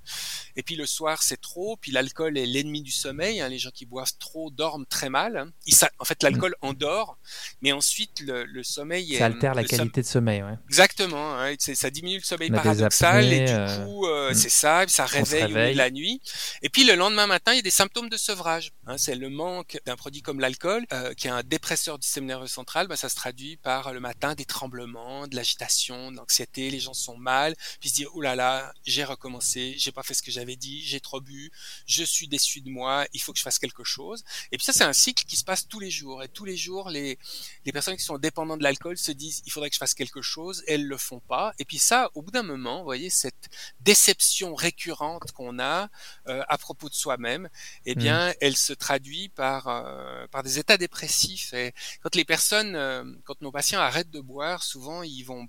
[0.56, 1.78] Et puis le soir c'est trop.
[1.78, 3.42] Puis l'alcool est l'ennemi du sommeil.
[3.42, 5.38] Hein, les gens qui boivent trop dorment très mal.
[5.38, 5.52] Hein.
[5.66, 6.68] Ils, en fait, l'alcool mm.
[6.68, 7.18] endort,
[7.62, 9.18] mais ensuite le, le sommeil.
[9.18, 10.44] Ça altère la qualité de sommeil.
[10.44, 10.56] Ouais.
[10.68, 11.40] Exactement.
[11.40, 14.34] Hein, ça diminue le sommeil paradoxal apnées, et du euh, coup, euh, mm.
[14.34, 14.86] c'est ça.
[14.88, 15.76] Ça réveille, réveille.
[15.76, 16.22] la nuit.
[16.62, 18.72] Et puis le lendemain matin, il y a des symptômes de sevrage.
[18.88, 22.26] Hein, c'est le manque d'un produit comme l'alcool, euh, qui est un dépresseur du système
[22.26, 22.88] nerveux central.
[22.88, 26.70] Bah, ça se traduit par le matin des tremblements, de l'agitation, de l'anxiété.
[26.70, 30.14] Les gens sont mal, puis se disent oh là là, j'ai recommencé, j'ai pas fait
[30.14, 31.52] ce que j'avais dit, j'ai trop bu,
[31.86, 34.24] je suis déçu de moi, il faut que je fasse quelque chose.
[34.52, 36.24] Et puis ça, c'est un cycle qui se passe tous les jours.
[36.24, 37.18] Et tous les jours, les,
[37.66, 40.22] les personnes qui sont dépendantes de l'alcool se disent, il faudrait que je fasse quelque
[40.22, 41.54] chose, et elles le font pas.
[41.60, 43.50] Et puis ça, au bout d'un moment, vous voyez, cette
[43.82, 45.90] déception récurrente qu'on a
[46.28, 47.50] euh, à propos de soi-même,
[47.86, 48.34] eh bien, mmh.
[48.42, 51.54] elle se traduit par, euh, par des états dépressifs.
[51.54, 55.48] Et quand les personnes, euh, quand nos patients arrêtent de boire, souvent, ils vont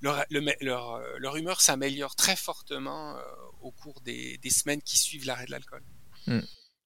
[0.00, 3.22] leur, le, leur, leur, humeur s'améliore très fortement euh,
[3.62, 5.82] au cours des, des, semaines qui suivent l'arrêt de l'alcool.
[6.26, 6.40] Mmh.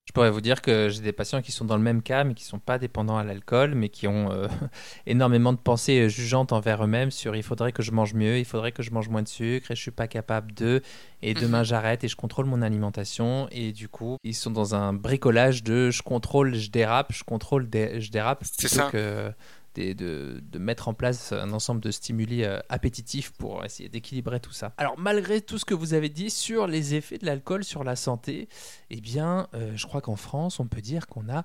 [0.08, 2.32] Je pourrais vous dire que j'ai des patients qui sont dans le même cas, mais
[2.32, 4.48] qui ne sont pas dépendants à l'alcool, mais qui ont euh,
[5.06, 8.72] énormément de pensées jugeantes envers eux-mêmes sur il faudrait que je mange mieux, il faudrait
[8.72, 10.80] que je mange moins de sucre, et je suis pas capable de,
[11.20, 13.48] et demain j'arrête et je contrôle mon alimentation.
[13.50, 17.68] Et du coup, ils sont dans un bricolage de je contrôle, je dérape, je contrôle,
[17.70, 18.88] je dérape, plutôt ça.
[18.90, 19.30] que
[19.78, 24.52] de, de, mettre en place un ensemble de stimuli euh, appétitifs pour essayer d'équilibrer tout
[24.52, 24.72] ça.
[24.76, 27.96] Alors malgré tout ce que vous avez dit sur les effets de l'alcool sur la
[27.96, 28.48] santé,
[28.90, 31.44] eh bien euh, je crois qu'en France on peut dire qu'on a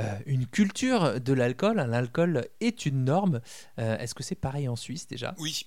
[0.00, 1.76] euh, une culture de l'alcool.
[1.76, 3.40] L'alcool est une norme.
[3.76, 5.34] Est-ce que c'est pareil en Suisse déjà?
[5.38, 5.66] Oui,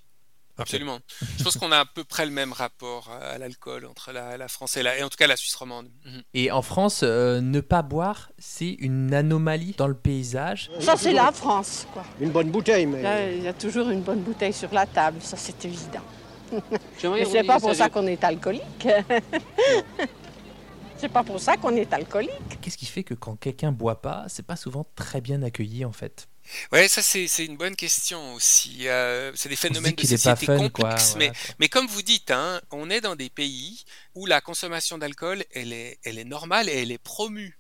[0.58, 1.00] Absolument.
[1.38, 4.48] Je pense qu'on a à peu près le même rapport à l'alcool entre la, la,
[4.48, 5.88] France et la, et en tout cas la Suisse romande.
[6.06, 6.20] Mmh.
[6.34, 10.72] Et en France, euh, ne pas boire, c'est une anomalie dans le paysage.
[10.80, 12.04] Ça, c'est la France, quoi.
[12.20, 13.36] Une bonne bouteille, mais.
[13.38, 16.02] Il y a toujours une bonne bouteille sur la table, ça, c'est évident.
[17.04, 18.88] Mais c'est pas pour ça qu'on est alcoolique.
[21.00, 22.60] C'est pas pour ça qu'on est alcoolique.
[22.60, 25.92] Qu'est-ce qui fait que quand quelqu'un boit pas, c'est pas souvent très bien accueilli en
[25.92, 26.28] fait?
[26.72, 28.88] Ouais, ça c'est c'est une bonne question aussi.
[28.88, 30.70] Euh, c'est des phénomènes de société fun, quoi.
[30.70, 33.84] complexes, mais voilà, mais comme vous dites, hein, on est dans des pays
[34.16, 37.58] où la consommation d'alcool, elle est, elle est normale et elle est promue.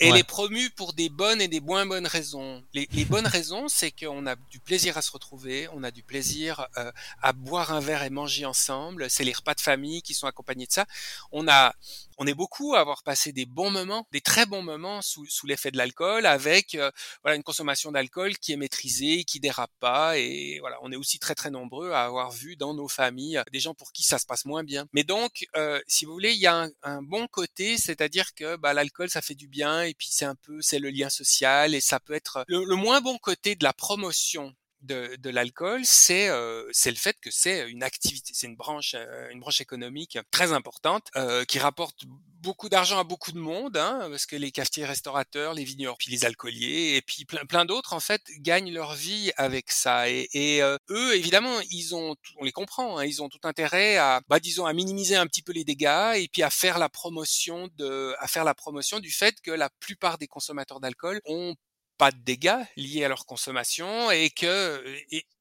[0.00, 0.20] Et Ouais.
[0.20, 2.64] est promue pour des bonnes et des moins bonnes raisons.
[2.72, 6.02] Les, les bonnes raisons, c'est qu'on a du plaisir à se retrouver, on a du
[6.02, 6.90] plaisir euh,
[7.22, 9.08] à boire un verre et manger ensemble.
[9.10, 10.86] C'est les repas de famille qui sont accompagnés de ça.
[11.30, 11.74] On a,
[12.18, 15.46] on est beaucoup à avoir passé des bons moments, des très bons moments sous, sous
[15.46, 16.90] l'effet de l'alcool, avec euh,
[17.22, 20.18] voilà une consommation d'alcool qui est maîtrisée, qui dérape pas.
[20.18, 23.60] Et voilà, on est aussi très très nombreux à avoir vu dans nos familles des
[23.60, 24.86] gens pour qui ça se passe moins bien.
[24.92, 28.56] Mais donc, euh, si vous voulez, il y a un, un bon côté, c'est-à-dire que
[28.56, 31.74] bah, l'alcool ça fait du bien et puis c'est un peu c'est le lien social
[31.74, 35.82] et ça peut être le, le moins bon côté de la promotion de, de l'alcool,
[35.84, 39.60] c'est euh, c'est le fait que c'est une activité, c'est une branche euh, une branche
[39.60, 42.04] économique très importante euh, qui rapporte
[42.42, 46.10] beaucoup d'argent à beaucoup de monde, hein, parce que les cafetiers, restaurateurs, les vignerons, puis
[46.10, 50.08] les alcooliers, et puis plein, plein d'autres en fait gagnent leur vie avec ça.
[50.10, 53.38] Et, et euh, eux, évidemment, ils ont, tout- on les comprend, hein, ils ont tout
[53.44, 56.78] intérêt à, bah, disons, à minimiser un petit peu les dégâts et puis à faire
[56.78, 61.20] la promotion de, à faire la promotion du fait que la plupart des consommateurs d'alcool
[61.26, 61.54] ont
[62.02, 64.84] pas de dégâts liés à leur consommation et que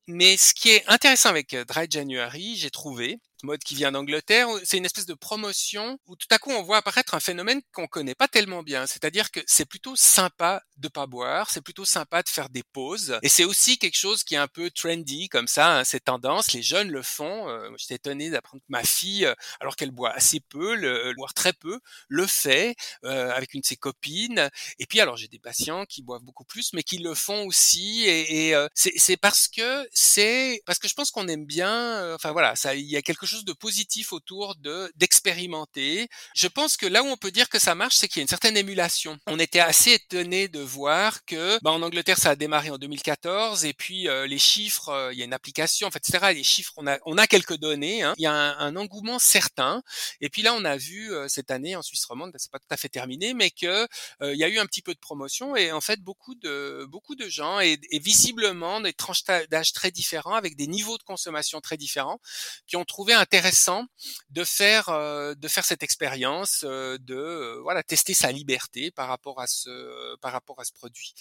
[0.05, 4.47] mais ce qui est intéressant avec euh, Dry January, j'ai trouvé, mode qui vient d'Angleterre,
[4.63, 7.87] c'est une espèce de promotion où tout à coup on voit apparaître un phénomène qu'on
[7.87, 12.23] connaît pas tellement bien, c'est-à-dire que c'est plutôt sympa de pas boire, c'est plutôt sympa
[12.23, 15.47] de faire des pauses et c'est aussi quelque chose qui est un peu trendy comme
[15.47, 17.49] ça, hein, c'est tendance, les jeunes le font.
[17.49, 21.33] Euh, J'étais étonné d'apprendre que ma fille, euh, alors qu'elle boit assez peu, le, boire
[21.33, 22.75] très peu, le fait
[23.05, 24.49] euh, avec une de ses copines
[24.79, 28.03] et puis alors j'ai des patients qui boivent beaucoup plus, mais qui le font aussi.
[28.05, 31.71] Et, et, euh, c'est parce que c'est parce que je pense qu'on aime bien.
[31.71, 36.07] euh, enfin voilà, ça il y a quelque chose de positif autour de d'expérimenter.
[36.35, 38.23] Je pense que là où on peut dire que ça marche, c'est qu'il y a
[38.23, 39.17] une certaine émulation.
[39.27, 43.65] On était assez étonné de voir que bah, en Angleterre ça a démarré en 2014
[43.65, 46.33] et puis euh, les chiffres, euh, il y a une application, en fait, etc.
[46.33, 48.03] Les chiffres, on a on a quelques données.
[48.03, 48.13] hein.
[48.17, 49.81] Il y a un, un engouement certain.
[50.21, 52.67] Et puis là, on a vu euh, cette année en Suisse romande, c'est pas tout
[52.69, 53.87] à fait terminé, mais que
[54.21, 56.85] euh, il y a eu un petit peu de promotion et en fait beaucoup de
[56.89, 61.03] beaucoup de gens et, et visiblement des tranches d'âge très différents avec des niveaux de
[61.03, 62.19] consommation très différents
[62.67, 63.85] qui ont trouvé intéressant
[64.29, 69.07] de faire euh, de faire cette expérience euh, de euh, voilà tester sa liberté par
[69.07, 69.71] rapport à ce
[70.19, 71.13] par rapport à ce produit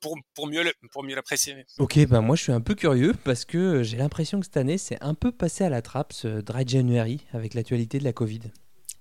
[0.00, 1.66] pour pour mieux le- pour mieux l'apprécier.
[1.78, 4.78] Ok, ben moi je suis un peu curieux parce que j'ai l'impression que cette année
[4.78, 8.40] c'est un peu passé à la trappe ce Dry January avec l'actualité de la Covid.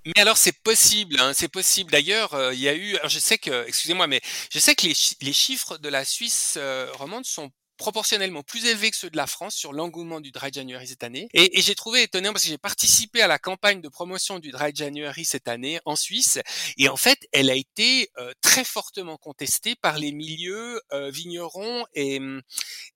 [0.05, 1.91] Mais alors c'est possible, hein, c'est possible.
[1.91, 4.87] D'ailleurs, euh, il y a eu, alors je sais que, excusez-moi, mais je sais que
[4.87, 9.09] les, chi- les chiffres de la Suisse euh, romande sont proportionnellement plus élevés que ceux
[9.09, 11.27] de la France sur l'engouement du Dry January cette année.
[11.33, 14.51] Et, et j'ai trouvé étonnant parce que j'ai participé à la campagne de promotion du
[14.51, 16.37] Dry January cette année en Suisse.
[16.77, 21.85] Et en fait, elle a été euh, très fortement contestée par les milieux euh, vignerons
[21.95, 22.19] et,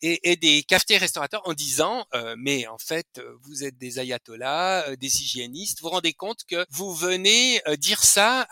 [0.01, 3.99] et, et des cafetiers restaurateurs en disant euh, mais en fait euh, vous êtes des
[3.99, 8.47] ayatollahs, euh, des hygiénistes, vous rendez compte que vous venez euh, dire ça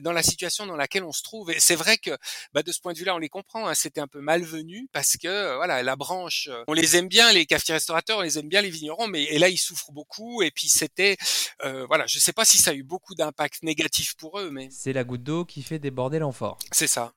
[0.00, 1.50] dans la situation dans laquelle on se trouve.
[1.50, 2.16] Et c'est vrai que
[2.52, 3.66] bah, de ce point de vue-là, on les comprend.
[3.66, 7.08] hein, C'était un peu malvenu parce que euh, voilà la branche, euh, on les aime
[7.08, 9.92] bien les cafetiers restaurateurs, on les aime bien les vignerons, mais et là ils souffrent
[9.92, 10.42] beaucoup.
[10.42, 11.16] Et puis c'était
[11.64, 14.68] euh, voilà, je sais pas si ça a eu beaucoup d'impact négatif pour eux, mais
[14.70, 16.58] C'est la goutte d'eau qui fait déborder l'amphore.
[16.72, 17.12] c'est ça.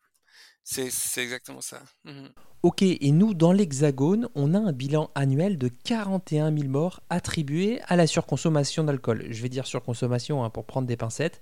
[0.63, 1.81] C'est c'est exactement ça.
[2.05, 2.29] Mhm.
[2.63, 7.79] Ok, et nous dans l'Hexagone, on a un bilan annuel de 41 000 morts attribués
[7.87, 9.27] à la surconsommation d'alcool.
[9.29, 11.39] Je vais dire surconsommation hein, pour prendre des pincettes.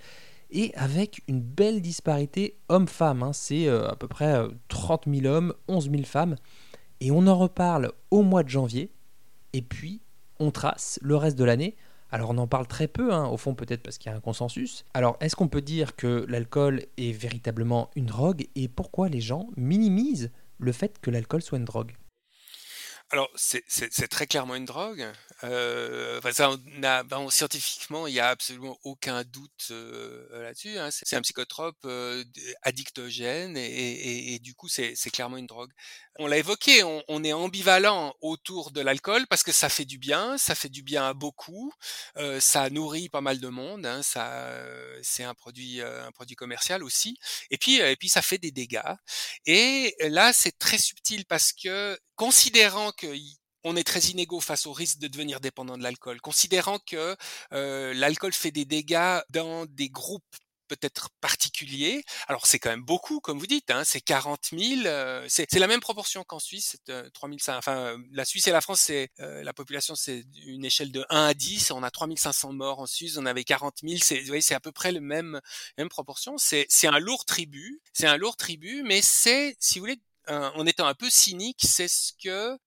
[0.56, 3.24] Et avec une belle disparité homme-femme.
[3.24, 3.34] hein.
[3.34, 6.36] C'est euh, à peu près euh, 30 000 hommes, 11 000 femmes.
[7.04, 8.90] Et on en reparle au mois de janvier.
[9.52, 10.00] Et puis,
[10.40, 11.76] on trace le reste de l'année.
[12.12, 14.22] Alors, on en parle très peu, hein, au fond, peut-être parce qu'il y a un
[14.22, 14.86] consensus.
[14.94, 18.48] Alors, est-ce qu'on peut dire que l'alcool est véritablement une drogue?
[18.56, 21.92] Et pourquoi les gens minimisent le fait que l'alcool soit une drogue?
[23.14, 25.06] Alors, c'est très clairement une drogue.
[25.44, 30.80] Euh, ça, on a, ben, scientifiquement, il y a absolument aucun doute euh, là-dessus.
[30.80, 30.90] hein.
[30.92, 32.24] C'est un psychotrope euh,
[32.64, 35.70] addictogène et, et- et du coup, c'est clairement une drogue.
[36.18, 40.00] On l'a évoqué, on, on est ambivalent autour de l'alcool parce que ça fait du
[40.00, 41.72] bien, ça fait du bien à beaucoup,
[42.18, 44.52] euh, ça nourrit pas mal de monde, hein, ça,
[45.04, 47.18] c'est un produit, euh, un produit commercial aussi.
[47.52, 48.82] Et puis, euh, et puis, ça fait des dégâts.
[49.46, 53.08] Et là, c'est très subtil parce que considérant que
[53.64, 57.16] on est très inégaux face au risque de devenir dépendant de l'alcool, considérant que
[57.54, 60.24] euh, l'alcool fait des dégâts dans des groupes
[60.68, 62.04] peut-être particulier.
[62.28, 64.86] Alors c'est quand même beaucoup, comme vous dites, hein, c'est 40 000.
[64.86, 67.58] euh, c'est la même proportion qu'en Suisse, euh, 3500.
[67.58, 71.06] Enfin, euh, la Suisse et la France, c'est euh, la population, c'est une échelle de
[71.10, 71.72] 1 à 10.
[71.72, 74.00] On a 3500 morts en Suisse, on avait 40 000.
[74.02, 75.40] C'est, vous voyez, c'est à peu près le même
[75.78, 76.36] même proportion.
[76.38, 80.88] C'est un lourd tribut, c'est un lourd tribut, mais c'est, si vous voulez, en étant
[80.88, 82.58] un peu cynique, c'est ce que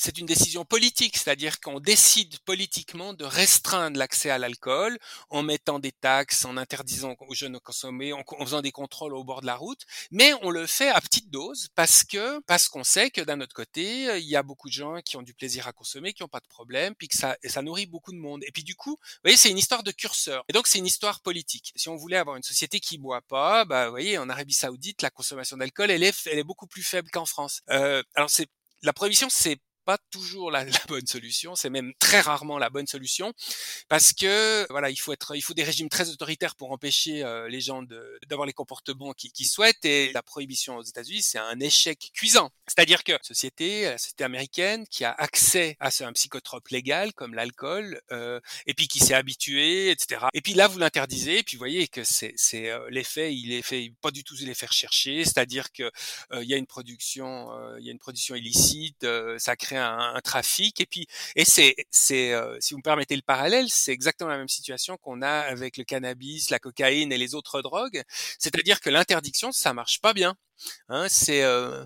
[0.00, 5.78] c'est une décision politique, c'est-à-dire qu'on décide politiquement de restreindre l'accès à l'alcool en mettant
[5.78, 9.46] des taxes, en interdisant aux jeunes de consommer, en, faisant des contrôles au bord de
[9.46, 13.20] la route, mais on le fait à petite dose parce que parce qu'on sait que
[13.20, 16.14] d'un autre côté, il y a beaucoup de gens qui ont du plaisir à consommer,
[16.14, 18.42] qui n'ont pas de problème, puis que ça, ça nourrit beaucoup de monde.
[18.44, 20.46] Et puis du coup, vous voyez, c'est une histoire de curseur.
[20.48, 21.74] Et donc c'est une histoire politique.
[21.76, 25.02] Si on voulait avoir une société qui boit pas, bah, vous voyez, en Arabie Saoudite,
[25.02, 27.60] la consommation d'alcool, elle est, elle est beaucoup plus faible qu'en France.
[27.68, 28.48] Euh, alors c'est
[28.82, 32.86] la prohibition, c'est pas toujours la, la bonne solution, c'est même très rarement la bonne
[32.86, 33.32] solution,
[33.88, 37.48] parce que voilà, il faut être, il faut des régimes très autoritaires pour empêcher euh,
[37.48, 37.82] les gens
[38.28, 39.84] d'avoir les comportements qu'ils qu'ils souhaitent.
[39.84, 42.50] Et la prohibition aux États-Unis, c'est un échec cuisant.
[42.66, 48.00] C'est-à-dire que société, la société américaine, qui a accès à un psychotrope légal comme l'alcool,
[48.12, 50.26] euh, et puis qui s'est habitué, etc.
[50.34, 53.52] Et puis là, vous l'interdisez, et puis vous voyez que c'est c'est, euh, l'effet, il
[53.52, 55.90] est fait pas du tout l'effet recherché, c'est-à-dire que
[56.32, 59.56] euh, il y a une production, euh, il y a une production illicite, euh, ça
[59.56, 61.06] crée un, trafic, et puis
[61.36, 64.96] et c'est c'est euh, si vous me permettez le parallèle, c'est exactement la même situation
[64.98, 68.02] qu'on a avec le cannabis, la cocaïne et les autres drogues,
[68.38, 70.36] c'est-à-dire que l'interdiction, ça marche pas bien.
[70.88, 71.84] Hein, c'est euh,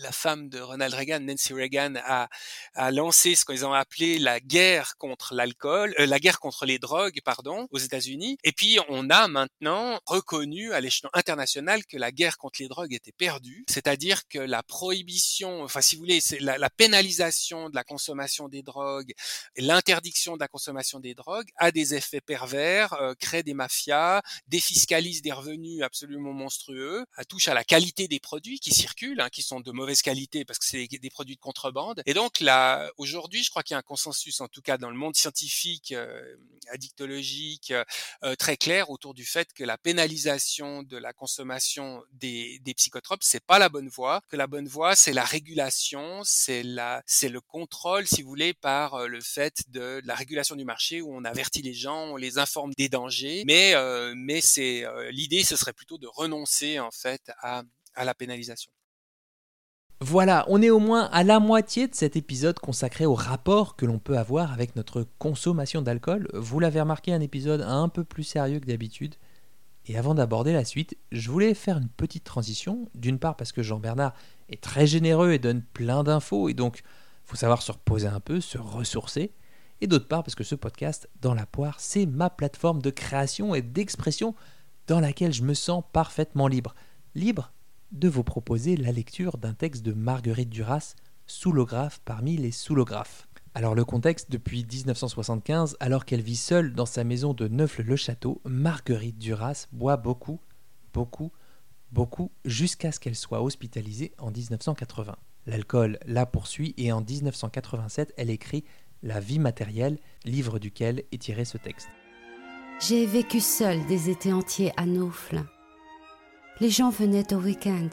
[0.00, 2.28] la femme de Ronald Reagan, Nancy Reagan, a,
[2.74, 6.78] a lancé ce qu'ils ont appelé la guerre contre l'alcool, euh, la guerre contre les
[6.78, 8.36] drogues, pardon, aux États-Unis.
[8.44, 12.92] Et puis on a maintenant reconnu à l'échelon international que la guerre contre les drogues
[12.92, 17.74] était perdue, c'est-à-dire que la prohibition, enfin si vous voulez, c'est la, la pénalisation de
[17.74, 19.12] la consommation des drogues,
[19.56, 25.22] l'interdiction de la consommation des drogues a des effets pervers, euh, crée des mafias, défiscalise
[25.22, 29.42] des revenus absolument monstrueux, elle touche à la qualité des produits qui circulent, hein, qui
[29.42, 32.02] sont de mauvaise qualité parce que c'est des, produits de contrebande.
[32.06, 34.90] Et donc là, aujourd'hui, je crois qu'il y a un consensus, en tout cas dans
[34.90, 36.36] le monde scientifique, euh,
[36.70, 37.72] addictologique,
[38.22, 43.22] euh, très clair autour du fait que la pénalisation de la consommation des, des psychotropes,
[43.22, 44.22] c'est pas la bonne voie.
[44.28, 48.54] Que la bonne voie, c'est la régulation, c'est la, c'est le contrôle, si vous voulez,
[48.54, 52.06] par euh, le fait de, de la régulation du marché où on avertit les gens,
[52.12, 53.44] on les informe des dangers.
[53.46, 57.62] Mais, euh, mais c'est euh, l'idée, ce serait plutôt de renoncer en fait à,
[57.94, 58.70] à la pénalisation.
[60.00, 63.86] Voilà, on est au moins à la moitié de cet épisode consacré au rapport que
[63.86, 66.28] l'on peut avoir avec notre consommation d'alcool.
[66.34, 69.14] Vous l'avez remarqué, un épisode un peu plus sérieux que d'habitude.
[69.86, 72.88] Et avant d'aborder la suite, je voulais faire une petite transition.
[72.94, 74.14] D'une part parce que Jean-Bernard
[74.50, 76.82] est très généreux et donne plein d'infos, et donc
[77.24, 79.32] faut savoir se reposer un peu, se ressourcer.
[79.80, 83.54] Et d'autre part parce que ce podcast, Dans la poire, c'est ma plateforme de création
[83.54, 84.34] et d'expression
[84.86, 86.74] dans laquelle je me sens parfaitement libre.
[87.14, 87.53] Libre
[87.94, 90.94] de vous proposer la lecture d'un texte de Marguerite Duras,
[91.26, 93.28] soulographe parmi les soulographes.
[93.54, 99.16] Alors le contexte, depuis 1975, alors qu'elle vit seule dans sa maison de Neufle-le-Château, Marguerite
[99.16, 100.40] Duras boit beaucoup,
[100.92, 101.30] beaucoup,
[101.92, 105.14] beaucoup, jusqu'à ce qu'elle soit hospitalisée en 1980.
[105.46, 108.64] L'alcool la poursuit et en 1987, elle écrit
[109.04, 111.88] La vie matérielle, livre duquel est tiré ce texte.
[112.80, 115.44] J'ai vécu seule des étés entiers à Naufle.
[116.60, 117.88] Les gens venaient au week-end.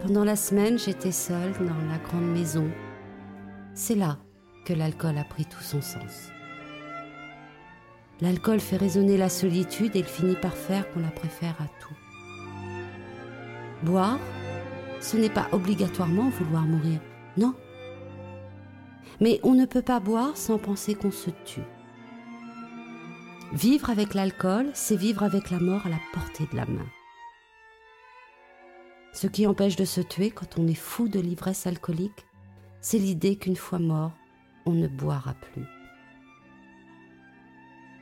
[0.00, 2.70] Pendant la semaine, j'étais seule dans la grande maison.
[3.74, 4.16] C'est là
[4.64, 6.30] que l'alcool a pris tout son sens.
[8.22, 11.94] L'alcool fait résonner la solitude et il finit par faire qu'on la préfère à tout.
[13.82, 14.18] Boire,
[15.02, 16.98] ce n'est pas obligatoirement vouloir mourir,
[17.36, 17.52] non.
[19.20, 21.60] Mais on ne peut pas boire sans penser qu'on se tue.
[23.52, 26.86] Vivre avec l'alcool, c'est vivre avec la mort à la portée de la main.
[29.12, 32.26] Ce qui empêche de se tuer quand on est fou de l'ivresse alcoolique,
[32.80, 34.12] c'est l'idée qu'une fois mort,
[34.66, 35.64] on ne boira plus.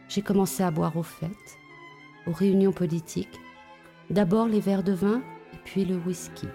[0.08, 1.58] J'ai commencé à boire aux fêtes,
[2.26, 3.40] aux réunions politiques,
[4.08, 6.48] d'abord les verres de vin et puis le whisky.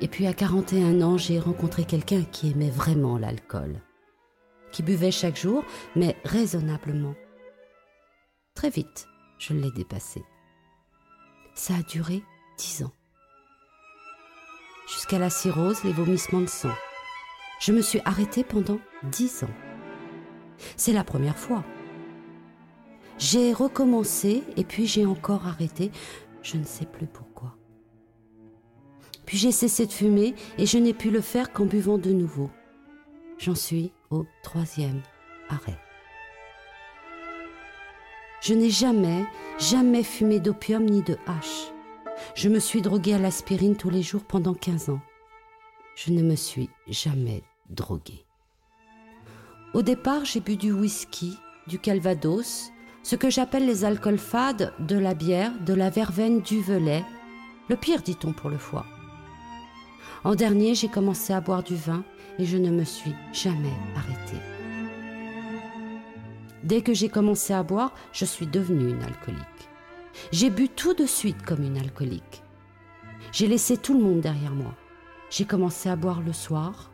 [0.00, 3.80] Et puis à 41 ans, j'ai rencontré quelqu'un qui aimait vraiment l'alcool
[4.70, 5.64] qui buvait chaque jour,
[5.96, 7.14] mais raisonnablement.
[8.54, 9.06] Très vite,
[9.38, 10.22] je l'ai dépassé.
[11.54, 12.22] Ça a duré
[14.86, 16.74] Jusqu'à la cirrhose, les vomissements de sang.
[17.60, 19.54] Je me suis arrêtée pendant dix ans.
[20.76, 21.64] C'est la première fois.
[23.18, 25.90] J'ai recommencé et puis j'ai encore arrêté,
[26.42, 27.54] je ne sais plus pourquoi.
[29.26, 32.50] Puis j'ai cessé de fumer et je n'ai pu le faire qu'en buvant de nouveau.
[33.38, 35.02] J'en suis au troisième
[35.48, 35.78] arrêt.
[38.42, 39.24] Je n'ai jamais,
[39.58, 41.72] jamais fumé d'opium ni de hache.
[42.34, 45.00] Je me suis droguée à l'aspirine tous les jours pendant 15 ans.
[45.96, 48.24] Je ne me suis jamais droguée.
[49.74, 54.96] Au départ, j'ai bu du whisky, du calvados, ce que j'appelle les alcools fades, de
[54.96, 57.04] la bière, de la verveine, du velay,
[57.68, 58.84] le pire, dit-on, pour le foie.
[60.24, 62.04] En dernier, j'ai commencé à boire du vin
[62.38, 64.42] et je ne me suis jamais arrêtée.
[66.62, 69.59] Dès que j'ai commencé à boire, je suis devenue une alcoolique.
[70.32, 72.42] J'ai bu tout de suite comme une alcoolique.
[73.32, 74.74] J'ai laissé tout le monde derrière moi.
[75.30, 76.90] J'ai commencé à boire le soir,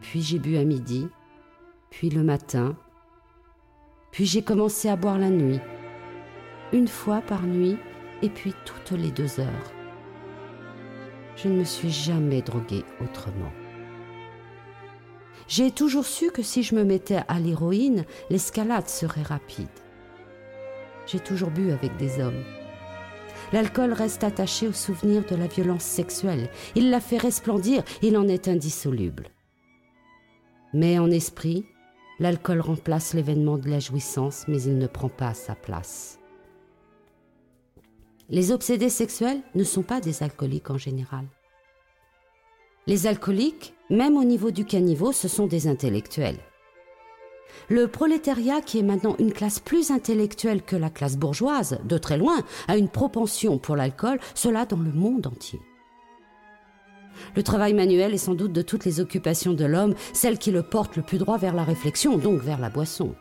[0.00, 1.08] puis j'ai bu à midi,
[1.90, 2.76] puis le matin,
[4.10, 5.60] puis j'ai commencé à boire la nuit,
[6.72, 7.76] une fois par nuit
[8.22, 9.72] et puis toutes les deux heures.
[11.36, 13.52] Je ne me suis jamais droguée autrement.
[15.48, 19.68] J'ai toujours su que si je me mettais à l'héroïne, l'escalade serait rapide.
[21.06, 22.42] J'ai toujours bu avec des hommes.
[23.52, 26.48] L'alcool reste attaché au souvenir de la violence sexuelle.
[26.74, 29.28] Il la fait resplendir, il en est indissoluble.
[30.72, 31.66] Mais en esprit,
[32.18, 36.18] l'alcool remplace l'événement de la jouissance, mais il ne prend pas sa place.
[38.30, 41.26] Les obsédés sexuels ne sont pas des alcooliques en général.
[42.86, 46.38] Les alcooliques, même au niveau du caniveau, ce sont des intellectuels.
[47.68, 52.18] Le prolétariat, qui est maintenant une classe plus intellectuelle que la classe bourgeoise, de très
[52.18, 52.38] loin,
[52.68, 55.60] a une propension pour l'alcool, cela dans le monde entier.
[57.36, 60.62] Le travail manuel est sans doute de toutes les occupations de l'homme celle qui le
[60.62, 63.14] porte le plus droit vers la réflexion, donc vers la boisson.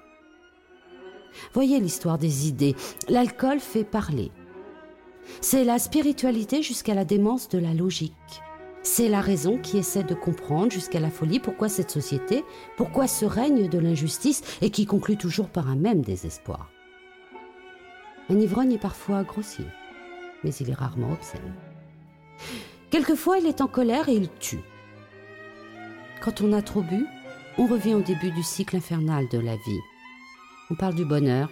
[1.53, 2.75] Voyez l'histoire des idées.
[3.09, 4.31] L'alcool fait parler.
[5.39, 8.41] C'est la spiritualité jusqu'à la démence de la logique.
[8.83, 12.43] C'est la raison qui essaie de comprendre jusqu'à la folie pourquoi cette société,
[12.77, 16.71] pourquoi ce règne de l'injustice et qui conclut toujours par un même désespoir.
[18.29, 19.65] Un ivrogne est parfois grossier,
[20.43, 21.53] mais il est rarement obscène.
[22.89, 24.61] Quelquefois, il est en colère et il tue.
[26.21, 27.05] Quand on a trop bu,
[27.57, 29.79] on revient au début du cycle infernal de la vie.
[30.69, 31.49] On parle du bonheur,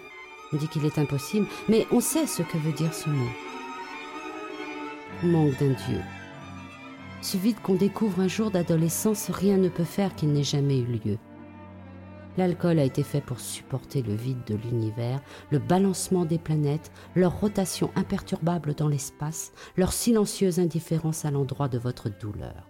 [0.52, 3.30] on dit qu'il est impossible, mais on sait ce que veut dire ce mot.
[5.22, 6.00] Manque d'un Dieu.
[7.22, 10.98] Ce vide qu'on découvre un jour d'adolescence, rien ne peut faire qu'il n'ait jamais eu
[11.04, 11.18] lieu.
[12.38, 17.38] L'alcool a été fait pour supporter le vide de l'univers, le balancement des planètes, leur
[17.38, 22.66] rotation imperturbable dans l'espace, leur silencieuse indifférence à l'endroit de votre douleur.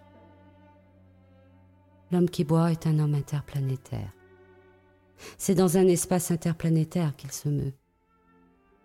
[2.11, 4.11] L'homme qui boit est un homme interplanétaire.
[5.37, 7.73] C'est dans un espace interplanétaire qu'il se meut.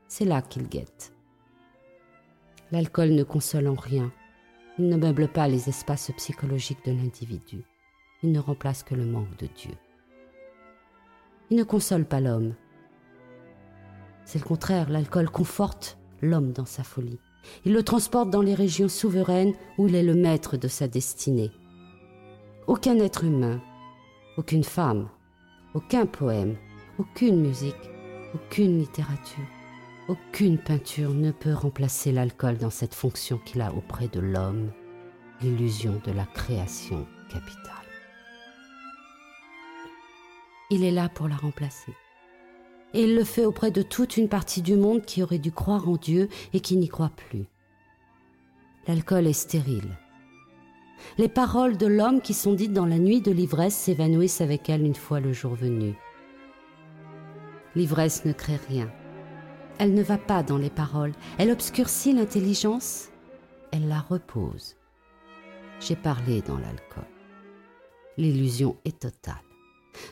[0.06, 1.12] C'est là qu'il guette.
[2.70, 4.12] L'alcool ne console en rien.
[4.78, 7.64] Il ne meuble pas les espaces psychologiques de l'individu.
[8.22, 9.72] Il ne remplace que le manque de Dieu.
[11.48, 12.54] Il ne console pas l'homme.
[14.26, 17.20] C'est le contraire, l'alcool conforte l'homme dans sa folie.
[17.64, 21.52] Il le transporte dans les régions souveraines où il est le maître de sa destinée.
[22.66, 23.62] Aucun être humain,
[24.36, 25.08] aucune femme,
[25.72, 26.56] aucun poème,
[26.98, 27.74] aucune musique,
[28.34, 29.46] aucune littérature,
[30.08, 34.70] aucune peinture ne peut remplacer l'alcool dans cette fonction qu'il a auprès de l'homme,
[35.42, 37.72] l'illusion de la création capitale.
[40.70, 41.92] Il est là pour la remplacer.
[42.94, 45.88] Et il le fait auprès de toute une partie du monde qui aurait dû croire
[45.88, 47.46] en Dieu et qui n'y croit plus.
[48.86, 49.98] L'alcool est stérile.
[51.18, 54.84] Les paroles de l'homme qui sont dites dans la nuit de l'ivresse s'évanouissent avec elle
[54.84, 55.94] une fois le jour venu.
[57.74, 58.90] L'ivresse ne crée rien.
[59.78, 61.12] Elle ne va pas dans les paroles.
[61.38, 63.08] Elle obscurcit l'intelligence.
[63.72, 64.76] Elle la repose.
[65.80, 67.04] J'ai parlé dans l'alcool.
[68.16, 69.34] L'illusion est totale.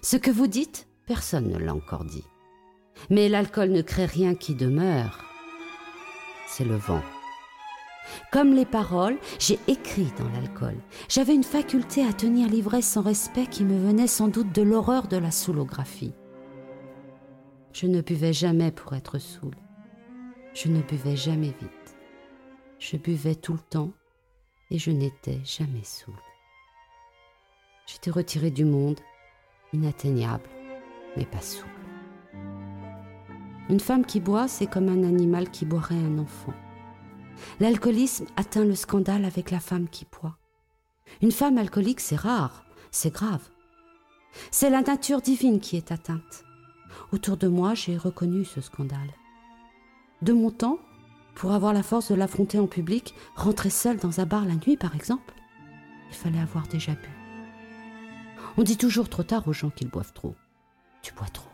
[0.03, 2.25] Ce que vous dites, personne ne l'a encore dit.
[3.09, 5.25] Mais l'alcool ne crée rien qui demeure.
[6.47, 7.03] C'est le vent.
[8.31, 10.77] Comme les paroles, j'ai écrit dans l'alcool.
[11.09, 15.09] J'avais une faculté à tenir l'ivresse sans respect qui me venait sans doute de l'horreur
[15.09, 16.13] de la soulographie.
[17.75, 19.57] Je ne buvais jamais pour être saoul.
[20.55, 21.97] Je ne buvais jamais vite.
[22.79, 23.91] Je buvais tout le temps
[24.71, 26.15] et je n'étais jamais saoul.
[27.89, 29.01] J'étais retiré du monde,
[29.73, 30.49] inatteignable,
[31.17, 31.69] mais pas saoul.
[33.69, 36.55] Une femme qui boit, c'est comme un animal qui boirait un enfant.
[37.59, 40.39] L'alcoolisme atteint le scandale avec la femme qui boit.
[41.23, 43.51] Une femme alcoolique, c'est rare, c'est grave.
[44.53, 46.45] C'est la nature divine qui est atteinte.
[47.13, 49.15] Autour de moi, j'ai reconnu ce scandale.
[50.23, 50.79] De mon temps,
[51.35, 54.77] pour avoir la force de l'affronter en public, rentrer seule dans un bar la nuit,
[54.77, 55.35] par exemple,
[56.11, 57.09] il fallait avoir déjà bu.
[58.57, 60.35] On dit toujours trop tard aux gens qu'ils boivent trop.
[61.03, 61.51] Tu bois trop.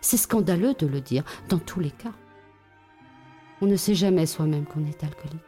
[0.00, 2.12] C'est scandaleux de le dire, dans tous les cas.
[3.60, 5.40] On ne sait jamais soi-même qu'on est alcoolique.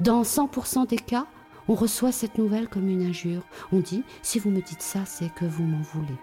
[0.00, 1.26] Dans 100% des cas,
[1.68, 3.42] on reçoit cette nouvelle comme une injure.
[3.72, 6.18] On dit, si vous me dites ça, c'est que vous m'en voulez.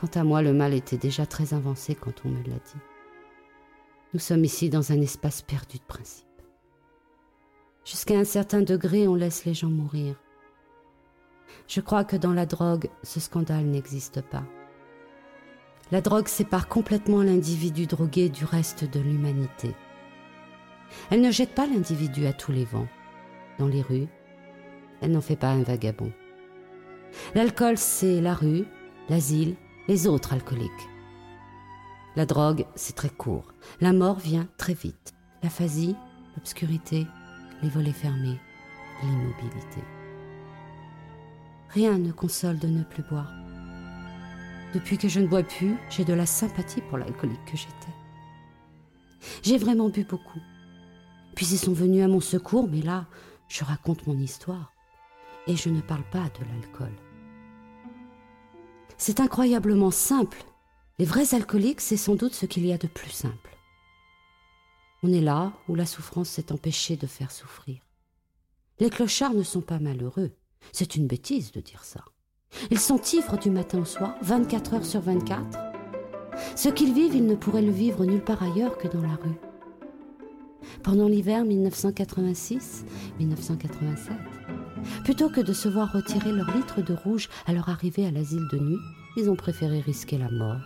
[0.00, 2.80] Quant à moi, le mal était déjà très avancé quand on me l'a dit.
[4.14, 6.26] Nous sommes ici dans un espace perdu de principe.
[7.84, 10.16] Jusqu'à un certain degré, on laisse les gens mourir.
[11.68, 14.44] Je crois que dans la drogue, ce scandale n'existe pas.
[15.92, 19.74] La drogue sépare complètement l'individu drogué du reste de l'humanité.
[21.10, 22.88] Elle ne jette pas l'individu à tous les vents,
[23.58, 24.08] dans les rues.
[25.02, 26.12] Elle n'en fait pas un vagabond.
[27.34, 28.64] L'alcool, c'est la rue,
[29.08, 29.56] l'asile,
[29.90, 30.88] les autres alcooliques.
[32.14, 33.52] La drogue, c'est très court.
[33.80, 35.14] La mort vient très vite.
[35.42, 35.96] L'aphasie,
[36.36, 37.08] l'obscurité,
[37.60, 38.38] les volets fermés,
[39.02, 39.82] l'immobilité.
[41.70, 43.32] Rien ne console de ne plus boire.
[44.74, 47.96] Depuis que je ne bois plus, j'ai de la sympathie pour l'alcoolique que j'étais.
[49.42, 50.40] J'ai vraiment bu beaucoup.
[51.34, 53.06] Puis ils sont venus à mon secours, mais là,
[53.48, 54.72] je raconte mon histoire.
[55.48, 56.94] Et je ne parle pas de l'alcool.
[59.00, 60.44] C'est incroyablement simple.
[60.98, 63.56] Les vrais alcooliques, c'est sans doute ce qu'il y a de plus simple.
[65.02, 67.80] On est là où la souffrance s'est empêchée de faire souffrir.
[68.78, 70.32] Les clochards ne sont pas malheureux.
[70.72, 72.04] C'est une bêtise de dire ça.
[72.70, 75.58] Ils sont ivres du matin au soir, 24 heures sur 24.
[76.54, 79.40] Ce qu'ils vivent, ils ne pourraient le vivre nulle part ailleurs que dans la rue.
[80.82, 84.10] Pendant l'hiver 1986-1987,
[85.04, 88.46] plutôt que de se voir retirer leur litre de rouge à leur arrivée à l'asile
[88.52, 88.78] de nuit,
[89.16, 90.60] ils ont préféré risquer la mort,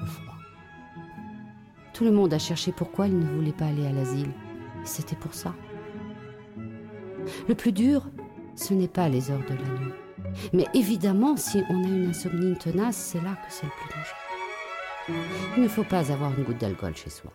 [0.00, 0.34] le froid.
[1.92, 4.30] Tout le monde a cherché pourquoi ils ne voulaient pas aller à l'asile.
[4.84, 5.54] C'était pour ça.
[7.48, 8.06] Le plus dur,
[8.54, 9.92] ce n'est pas les heures de la nuit.
[10.52, 14.26] Mais évidemment, si on a une insomnie tenace, c'est là que c'est le plus dangereux.
[15.56, 17.32] Il ne faut pas avoir une goutte d'alcool chez soi.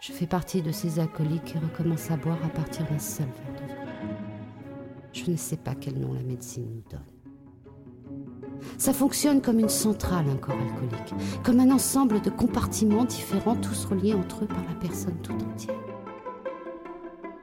[0.00, 3.60] Je fais partie de ces alcooliques qui recommencent à boire à partir d'un seul verre
[3.60, 4.29] de vin.
[5.12, 7.00] Je ne sais pas quel nom la médecine nous donne.
[8.78, 13.84] Ça fonctionne comme une centrale, un corps alcoolique, comme un ensemble de compartiments différents, tous
[13.86, 15.76] reliés entre eux par la personne tout entière.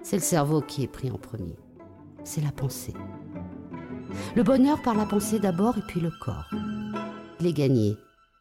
[0.01, 1.57] C'est le cerveau qui est pris en premier.
[2.23, 2.93] C'est la pensée.
[4.35, 6.49] Le bonheur par la pensée d'abord et puis le corps.
[7.39, 7.97] Il est gagné,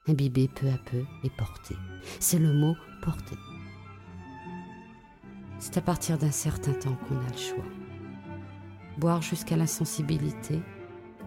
[0.06, 1.74] imbibé peu à peu et porté.
[2.20, 3.36] C'est le mot porter.
[5.58, 7.85] C'est à partir d'un certain temps qu'on a le choix.
[8.98, 10.60] Boire jusqu'à l'insensibilité,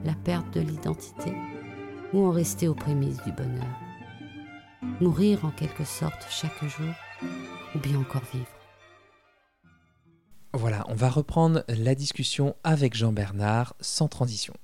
[0.03, 1.34] la perte de l'identité,
[2.13, 3.78] ou en rester aux prémices du bonheur.
[4.99, 6.93] Mourir en quelque sorte chaque jour,
[7.76, 8.47] ou bien encore vivre.
[10.53, 14.55] Voilà, on va reprendre la discussion avec Jean-Bernard sans transition.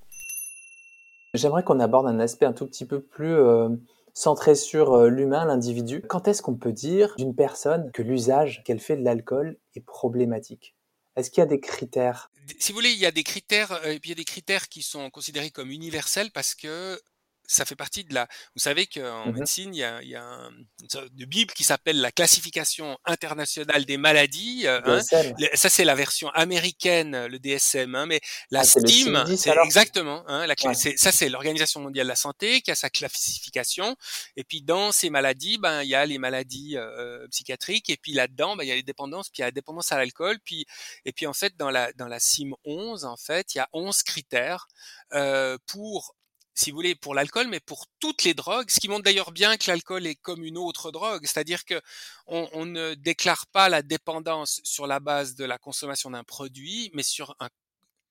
[1.35, 3.69] J'aimerais qu'on aborde un aspect un tout petit peu plus euh,
[4.15, 6.01] centré sur euh, l'humain, l'individu.
[6.01, 10.75] Quand est-ce qu'on peut dire d'une personne que l'usage qu'elle fait de l'alcool est problématique?
[11.15, 12.29] Est-ce qu'il y a des critères?
[12.59, 14.25] Si vous voulez, il y a des critères, euh, et puis il y a des
[14.25, 16.99] critères qui sont considérés comme universels parce que
[17.47, 18.27] ça fait partie de la.
[18.55, 21.25] Vous savez qu'en Mmh médecine, il y a, il y a un- une sorte de
[21.25, 24.63] bible qui s'appelle la classification internationale des maladies.
[24.67, 25.01] euh, hein.
[25.53, 28.19] Ça, c'est la version américaine, le DSM, hein, mais
[28.51, 30.23] la Ah, STIM, CIM-10 c'est exactement.
[30.27, 30.73] Hein, la Ouais.
[30.73, 33.95] ça, c'est l'Organisation mondiale de la santé qui a sa classification.
[34.35, 38.13] Et puis dans ces maladies, ben il y a les maladies euh, psychiatriques, et puis
[38.13, 40.39] là-dedans, ben, il y a les dépendances, puis il y a la dépendance à l'alcool,
[40.43, 40.65] puis
[41.05, 43.69] et puis en fait dans la dans la CIM 11, en fait, il y a
[43.73, 44.67] 11 critères
[45.13, 46.15] euh, pour
[46.55, 49.57] si vous voulez, pour l'alcool, mais pour toutes les drogues, ce qui montre d'ailleurs bien
[49.57, 51.81] que l'alcool est comme une autre drogue, c'est-à-dire que
[52.27, 57.03] on, ne déclare pas la dépendance sur la base de la consommation d'un produit, mais
[57.03, 57.49] sur un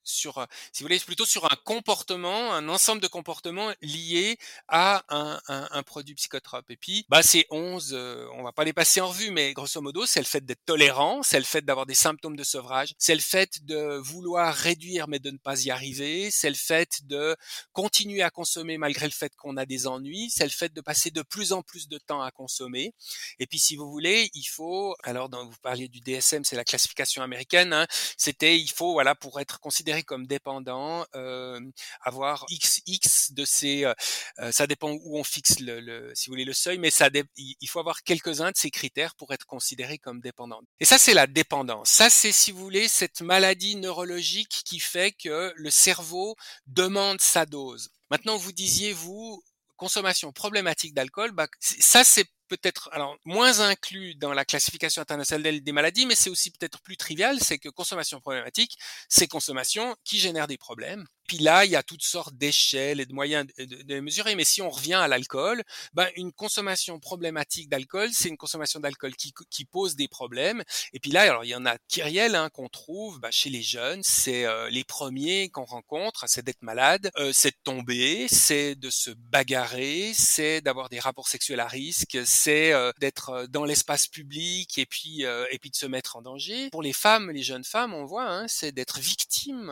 [0.05, 4.39] sur, euh, si vous voulez, plutôt sur un comportement, un ensemble de comportements liés
[4.69, 6.71] à un, un, un produit psychotrope.
[6.71, 9.81] Et puis, bah, ces 11, euh, on va pas les passer en revue, mais grosso
[9.81, 13.15] modo, c'est le fait d'être tolérant, c'est le fait d'avoir des symptômes de sevrage, c'est
[13.15, 17.37] le fait de vouloir réduire mais de ne pas y arriver, c'est le fait de
[17.73, 21.11] continuer à consommer malgré le fait qu'on a des ennuis, c'est le fait de passer
[21.11, 22.95] de plus en plus de temps à consommer.
[23.39, 26.65] Et puis, si vous voulez, il faut, alors, dans, vous parliez du DSM, c'est la
[26.65, 27.87] classification américaine, hein,
[28.17, 31.61] c'était, il faut, voilà, pour être considéré comme dépendant, euh,
[32.01, 33.95] avoir XX de ces, euh,
[34.39, 37.09] euh, ça dépend où on fixe le, le, si vous voulez, le seuil, mais ça,
[37.37, 40.61] il faut avoir quelques-uns de ces critères pour être considéré comme dépendant.
[40.81, 41.89] Et ça, c'est la dépendance.
[41.89, 46.37] Ça, c'est, si vous voulez, cette maladie neurologique qui fait que le cerveau
[46.67, 47.91] demande sa dose.
[48.11, 49.43] Maintenant, vous disiez, vous,
[49.77, 55.73] consommation problématique d'alcool, bah, ça, c'est peut-être alors moins inclus dans la classification internationale des
[55.73, 58.79] maladies, mais c'est aussi peut-être plus trivial, c'est que consommation problématique,
[59.09, 61.07] c'est consommation qui génère des problèmes.
[61.27, 64.35] Puis là, il y a toutes sortes d'échelles et de moyens de, mesurer.
[64.35, 65.63] Mais si on revient à l'alcool,
[65.95, 70.63] ben une consommation problématique d'alcool, c'est une consommation d'alcool qui, qui, pose des problèmes.
[70.93, 73.63] Et puis là, alors il y en a kyriel hein, qu'on trouve ben, chez les
[73.63, 78.75] jeunes, c'est euh, les premiers qu'on rencontre, c'est d'être malade, euh, c'est de tomber, c'est
[78.75, 83.65] de se bagarrer, c'est d'avoir des rapports sexuels à risque, c'est euh, d'être euh, dans
[83.65, 86.69] l'espace public et puis euh, et puis de se mettre en danger.
[86.71, 89.69] Pour les femmes, les jeunes femmes, on voit, hein, c'est d'être victime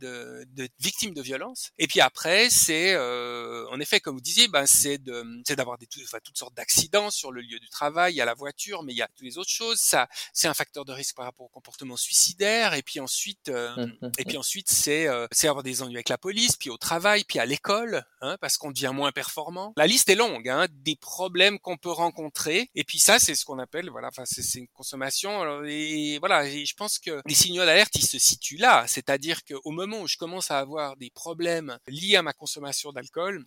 [0.00, 1.70] de, de victime de violence.
[1.78, 5.88] Et puis après, c'est en effet, comme vous disiez, ben c'est de c'est d'avoir des
[6.02, 8.92] enfin, toutes sortes d'accidents sur le lieu du travail, il y a la voiture, mais
[8.92, 9.78] il y a toutes les autres choses.
[9.78, 12.74] Ça, c'est un facteur de risque par rapport au comportement suicidaire.
[12.74, 16.56] Et puis ensuite, mmh, et puis ensuite, c'est c'est avoir des ennuis avec la police,
[16.56, 19.72] puis au travail, puis à l'école, hein, parce qu'on devient moins performant.
[19.76, 22.68] La liste est longue, hein, des problèmes qu'on peut rencontrer.
[22.74, 25.64] Et puis ça, c'est ce qu'on appelle, voilà, enfin, c'est une consommation.
[25.64, 28.84] Et voilà, je pense que les signaux d'alerte, ils se situent là.
[28.86, 33.44] C'est-à-dire qu'au moment où je commence à avoir des problèmes liés à ma consommation d'alcool,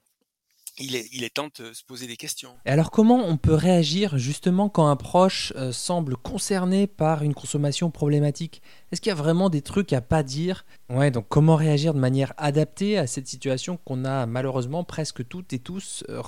[0.79, 2.55] il est, il est, temps de se poser des questions.
[2.65, 7.33] Et alors comment on peut réagir justement quand un proche euh, semble concerné par une
[7.33, 8.61] consommation problématique?
[8.91, 10.65] Est-ce qu'il y a vraiment des trucs à pas dire?
[10.89, 15.53] Ouais, donc comment réagir de manière adaptée à cette situation qu'on a malheureusement presque toutes
[15.53, 16.21] et tous euh,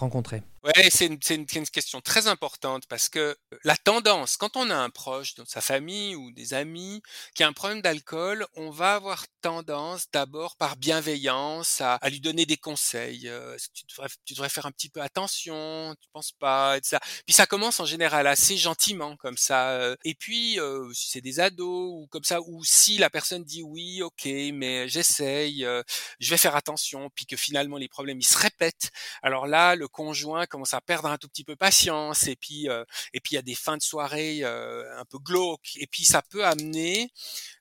[0.63, 4.75] Ouais, c'est une, une, une, question très importante parce que la tendance, quand on a
[4.75, 7.01] un proche dans sa famille ou des amis
[7.33, 12.19] qui a un problème d'alcool, on va avoir tendance d'abord par bienveillance à, à, lui
[12.19, 13.29] donner des conseils.
[13.29, 16.97] Euh, tu, devrais, tu, devrais, faire un petit peu attention, tu penses pas, etc.
[17.25, 19.69] Puis ça commence en général assez gentiment comme ça.
[19.71, 23.45] Euh, et puis euh, si c'est des ados ou comme ça, ou si la personne
[23.45, 25.83] dit oui, ok, mais j'essaye, euh,
[26.19, 28.91] je vais faire attention, puis que finalement les problèmes ils se répètent.
[29.21, 32.83] Alors là, le conjoint commence à perdre un tout petit peu patience et puis euh,
[33.13, 36.03] et puis il y a des fins de soirée euh, un peu glauques et puis
[36.03, 37.11] ça peut amener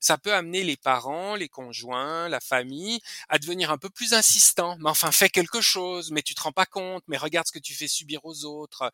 [0.00, 4.76] ça peut amener les parents, les conjoints, la famille à devenir un peu plus insistants.
[4.80, 7.58] Mais enfin fais quelque chose, mais tu te rends pas compte, mais regarde ce que
[7.58, 8.90] tu fais subir aux autres.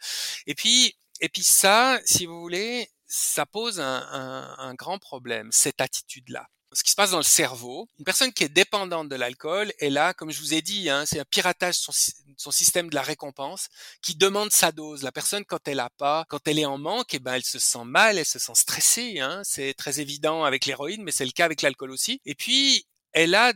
[0.46, 5.50] Et puis et puis ça, si vous voulez, ça pose un, un, un grand problème
[5.52, 7.88] cette attitude là ce qui se passe dans le cerveau.
[7.98, 11.04] Une personne qui est dépendante de l'alcool est là, comme je vous ai dit, hein,
[11.06, 11.92] c'est un piratage son,
[12.36, 13.68] son système de la récompense
[14.02, 15.02] qui demande sa dose.
[15.02, 17.58] La personne, quand elle a pas, quand elle est en manque, eh ben elle se
[17.58, 19.20] sent mal, elle se sent stressée.
[19.20, 19.42] Hein.
[19.44, 22.20] C'est très évident avec l'héroïne, mais c'est le cas avec l'alcool aussi.
[22.24, 23.52] Et puis elle a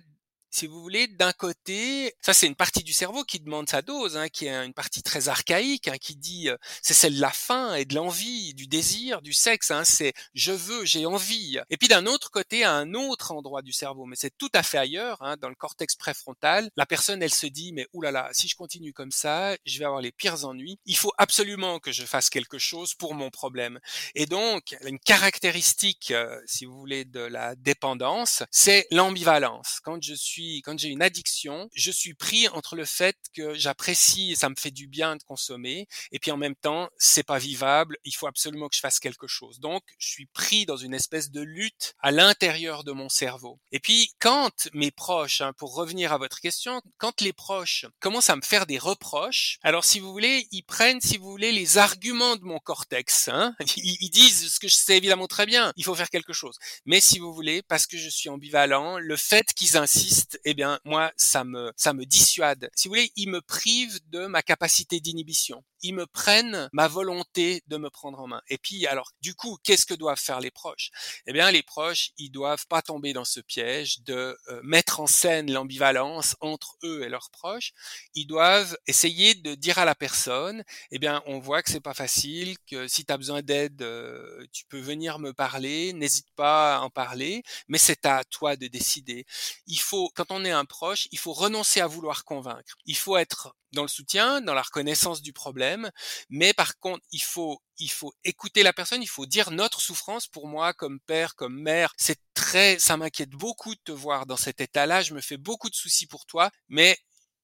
[0.51, 4.17] si vous voulez, d'un côté, ça c'est une partie du cerveau qui demande sa dose,
[4.17, 7.31] hein, qui est une partie très archaïque, hein, qui dit, euh, c'est celle de la
[7.31, 11.59] faim et de l'envie, du désir, du sexe, hein, c'est je veux, j'ai envie.
[11.71, 14.63] Et puis d'un autre côté, à un autre endroit du cerveau, mais c'est tout à
[14.63, 18.49] fait ailleurs, hein, dans le cortex préfrontal, la personne, elle se dit, mais oulala, si
[18.49, 20.79] je continue comme ça, je vais avoir les pires ennuis.
[20.87, 23.79] Il faut absolument que je fasse quelque chose pour mon problème.
[24.15, 29.81] Et donc, une caractéristique, euh, si vous voulez, de la dépendance, c'est l'ambivalence.
[29.83, 34.33] Quand je suis quand j'ai une addiction, je suis pris entre le fait que j'apprécie
[34.33, 37.39] et ça me fait du bien de consommer, et puis en même temps, c'est pas
[37.39, 39.61] vivable, il faut absolument que je fasse quelque chose.
[39.61, 43.61] Donc, je suis pris dans une espèce de lutte à l'intérieur de mon cerveau.
[43.73, 48.31] Et puis, quand mes proches, hein, pour revenir à votre question, quand les proches commencent
[48.31, 51.79] à me faire des reproches, alors si vous voulez, ils prennent, si vous voulez, les
[51.79, 53.29] arguments de mon cortex.
[53.29, 56.33] Hein, ils, ils disent ce que je sais évidemment très bien, il faut faire quelque
[56.33, 56.59] chose.
[56.85, 60.79] Mais si vous voulez, parce que je suis ambivalent, le fait qu'ils insistent eh bien
[60.85, 62.71] moi ça me ça me dissuade.
[62.75, 65.65] Si vous voulez, ils me privent de ma capacité d'inhibition.
[65.83, 68.43] Ils me prennent ma volonté de me prendre en main.
[68.49, 70.91] Et puis alors du coup, qu'est-ce que doivent faire les proches?
[71.27, 75.07] Eh bien les proches, ils doivent pas tomber dans ce piège de euh, mettre en
[75.07, 77.73] scène l'ambivalence entre eux et leurs proches.
[78.15, 81.95] Ils doivent essayer de dire à la personne, eh bien on voit que c'est pas
[81.95, 86.77] facile, que si tu as besoin d'aide, euh, tu peux venir me parler, n'hésite pas
[86.77, 89.27] à en parler, mais c'est à toi de décider.
[89.67, 92.77] Il faut quand on est un proche, il faut renoncer à vouloir convaincre.
[92.87, 95.93] Il faut être dans le soutien, dans la reconnaissance du problème,
[96.29, 100.27] mais par contre, il faut il faut écouter la personne, il faut dire notre souffrance
[100.27, 101.95] pour moi comme père, comme mère.
[101.97, 105.71] C'est très ça m'inquiète beaucoup de te voir dans cet état-là, je me fais beaucoup
[105.71, 106.99] de soucis pour toi, mais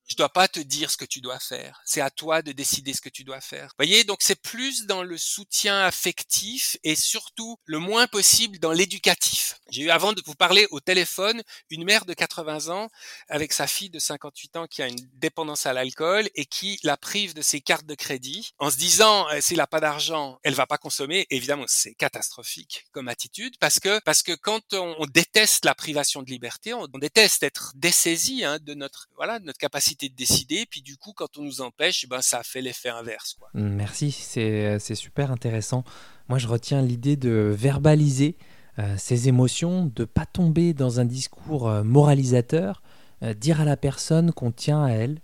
[0.07, 1.81] je dois pas te dire ce que tu dois faire.
[1.85, 3.69] C'est à toi de décider ce que tu dois faire.
[3.69, 8.73] Vous voyez, donc c'est plus dans le soutien affectif et surtout le moins possible dans
[8.73, 9.59] l'éducatif.
[9.71, 12.91] J'ai eu avant de vous parler au téléphone une mère de 80 ans
[13.29, 16.97] avec sa fille de 58 ans qui a une dépendance à l'alcool et qui la
[16.97, 20.55] prive de ses cartes de crédit en se disant euh, s'il n'a pas d'argent, elle
[20.55, 21.27] va pas consommer.
[21.31, 26.31] Évidemment, c'est catastrophique comme attitude parce que parce que quand on, déteste la privation de
[26.31, 30.67] liberté, on, déteste être dessaisi hein, de notre voilà de notre capacité de décider.
[30.67, 33.35] Puis du coup, quand on nous empêche, ben ça fait l'effet inverse.
[33.39, 33.49] Quoi.
[33.55, 35.85] Merci, c'est super intéressant.
[36.29, 38.37] Moi, je retiens l'idée de verbaliser
[38.79, 42.83] euh, ses émotions, de pas tomber dans un discours euh, moralisateur,
[43.23, 45.21] euh, dire à la personne qu'on tient à elle,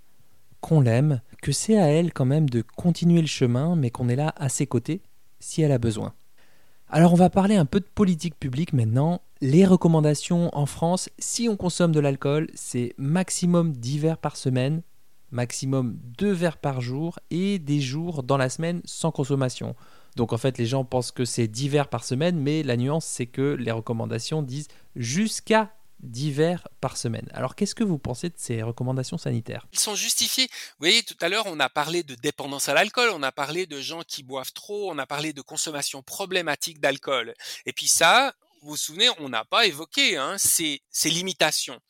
[0.61, 4.17] qu'on l'aime, que c'est à elle quand même de continuer le chemin, mais qu'on est
[4.17, 5.03] là à ses côtés
[5.41, 6.15] si elle a besoin.
[6.93, 9.23] Alors on va parler un peu de politique publique maintenant.
[9.41, 14.83] Les recommandations en France, si on consomme de l'alcool, c'est maximum 10 verres par semaine,
[15.31, 19.77] maximum 2 verres par jour et des jours dans la semaine sans consommation.
[20.17, 23.05] Donc en fait les gens pensent que c'est 10 verres par semaine, mais la nuance
[23.05, 24.67] c'est que les recommandations disent
[24.97, 25.71] jusqu'à
[26.03, 27.29] divers par semaine.
[27.33, 29.67] Alors qu'est-ce que vous pensez de ces recommandations sanitaires?
[29.73, 30.49] Ils sont justifiés.
[30.51, 33.67] Vous voyez, tout à l'heure, on a parlé de dépendance à l'alcool, on a parlé
[33.67, 37.35] de gens qui boivent trop, on a parlé de consommation problématique d'alcool.
[37.67, 41.81] Et puis ça, vous vous souvenez, on n'a pas évoqué hein, ces, ces limitations.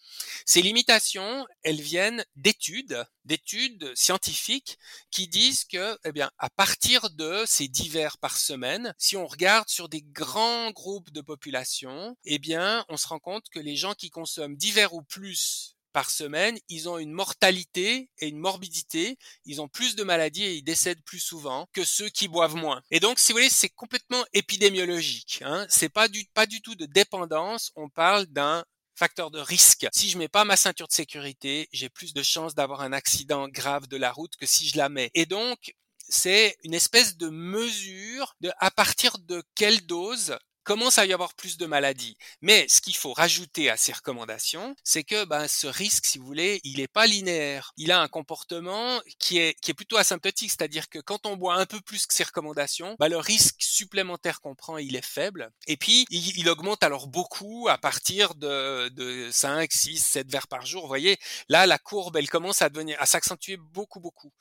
[0.46, 4.78] Ces limitations, elles viennent d'études, d'études scientifiques
[5.10, 9.68] qui disent que, eh bien, à partir de ces divers par semaine, si on regarde
[9.68, 13.94] sur des grands groupes de population, eh bien, on se rend compte que les gens
[13.94, 19.60] qui consomment divers ou plus par semaine, ils ont une mortalité et une morbidité, ils
[19.60, 22.82] ont plus de maladies et ils décèdent plus souvent que ceux qui boivent moins.
[22.90, 25.42] Et donc, si vous voulez, c'est complètement épidémiologique.
[25.44, 25.66] Hein.
[25.68, 27.72] C'est pas du pas du tout de dépendance.
[27.76, 28.64] On parle d'un
[28.94, 29.86] facteur de risque.
[29.92, 33.48] Si je mets pas ma ceinture de sécurité, j'ai plus de chances d'avoir un accident
[33.48, 35.10] grave de la route que si je la mets.
[35.14, 35.74] Et donc,
[36.10, 40.36] c'est une espèce de mesure de à partir de quelle dose
[40.70, 42.16] commence à y avoir plus de maladies.
[42.42, 46.24] Mais ce qu'il faut rajouter à ces recommandations, c'est que ben, ce risque, si vous
[46.24, 47.72] voulez, il n'est pas linéaire.
[47.76, 51.56] Il a un comportement qui est, qui est plutôt asymptotique, c'est-à-dire que quand on boit
[51.56, 55.50] un peu plus que ces recommandations, ben, le risque supplémentaire qu'on prend, il est faible.
[55.66, 60.66] Et puis, il, augmente alors beaucoup à partir de, de 5, 6, 7 verres par
[60.66, 60.82] jour.
[60.82, 61.18] Vous voyez,
[61.48, 64.32] là, la courbe, elle commence à à s'accentuer beaucoup, beaucoup.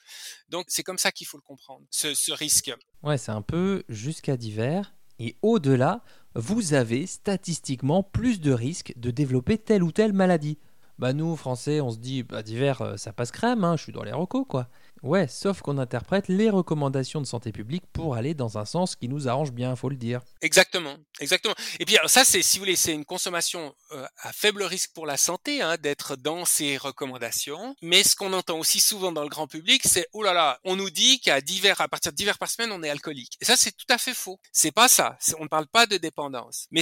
[0.49, 2.71] Donc, c'est comme ça qu'il faut le comprendre, ce, risque.
[3.01, 6.01] Ouais, c'est un peu jusqu'à 10 verres et au-delà,
[6.35, 10.57] vous avez statistiquement plus de risques de développer telle ou telle maladie.
[10.99, 13.93] Bah nous, Français, on se dit, bah d'hiver, euh, ça passe crème, hein, je suis
[13.93, 14.67] dans les recos, quoi.
[15.01, 19.07] Ouais, sauf qu'on interprète les recommandations de santé publique pour aller dans un sens qui
[19.07, 20.21] nous arrange bien, faut le dire.
[20.41, 21.55] Exactement, exactement.
[21.79, 25.05] Et puis ça, c'est, si vous voulez, c'est une consommation euh, à faible risque pour
[25.05, 27.75] la santé, hein, d'être dans ces recommandations.
[27.81, 30.75] Mais ce qu'on entend aussi souvent dans le grand public, c'est oh là là, on
[30.75, 33.37] nous dit qu'à divers, à partir de divers par semaine, on est alcoolique.
[33.39, 34.39] Et ça, c'est tout à fait faux.
[34.51, 35.17] C'est pas ça.
[35.39, 36.67] on ne parle pas de dépendance.
[36.71, 36.81] Mais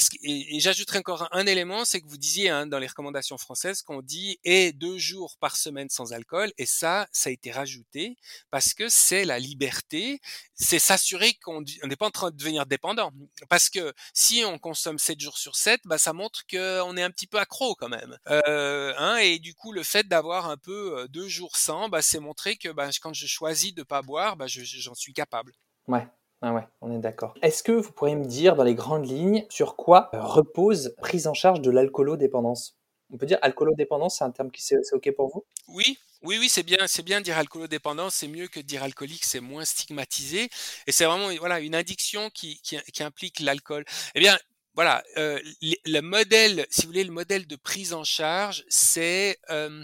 [0.59, 4.39] j'ajouterai encore un, élément, c'est que vous disiez hein, dans les recommandations françaises qu'on dit
[4.43, 6.51] et deux jours par semaine sans alcool.
[6.57, 8.06] Et ça, ça a été rajouté
[8.51, 10.21] parce que c'est la liberté,
[10.53, 13.11] c'est s'assurer qu'on n'est pas en train de devenir dépendant.
[13.49, 17.11] Parce que si on consomme 7 jours sur 7, bah, ça montre qu'on est un
[17.11, 18.17] petit peu accro quand même.
[18.29, 22.01] Euh, hein, et du coup, le fait d'avoir un peu euh, deux jours sans, bah,
[22.01, 25.53] c'est montrer que bah, quand je choisis de pas boire, bah, j'en suis capable.
[25.87, 26.07] Ouais.
[26.43, 27.33] Ouais, on est d'accord.
[27.41, 31.33] Est-ce que vous pourriez me dire dans les grandes lignes sur quoi repose prise en
[31.33, 32.77] charge de l'alcoolodépendance?
[33.11, 35.45] On peut dire alcoolodépendance, c'est un terme qui c'est OK pour vous?
[35.69, 38.83] Oui, oui, oui, c'est bien, c'est bien de dire alcoolodépendance, c'est mieux que de dire
[38.83, 40.49] alcoolique, c'est moins stigmatisé.
[40.87, 43.85] Et c'est vraiment voilà une addiction qui, qui, qui implique l'alcool.
[44.15, 44.37] Eh bien,
[44.77, 45.39] voilà, euh,
[45.85, 49.83] le, modèle, si vous voulez, le modèle de prise en charge, c'est euh,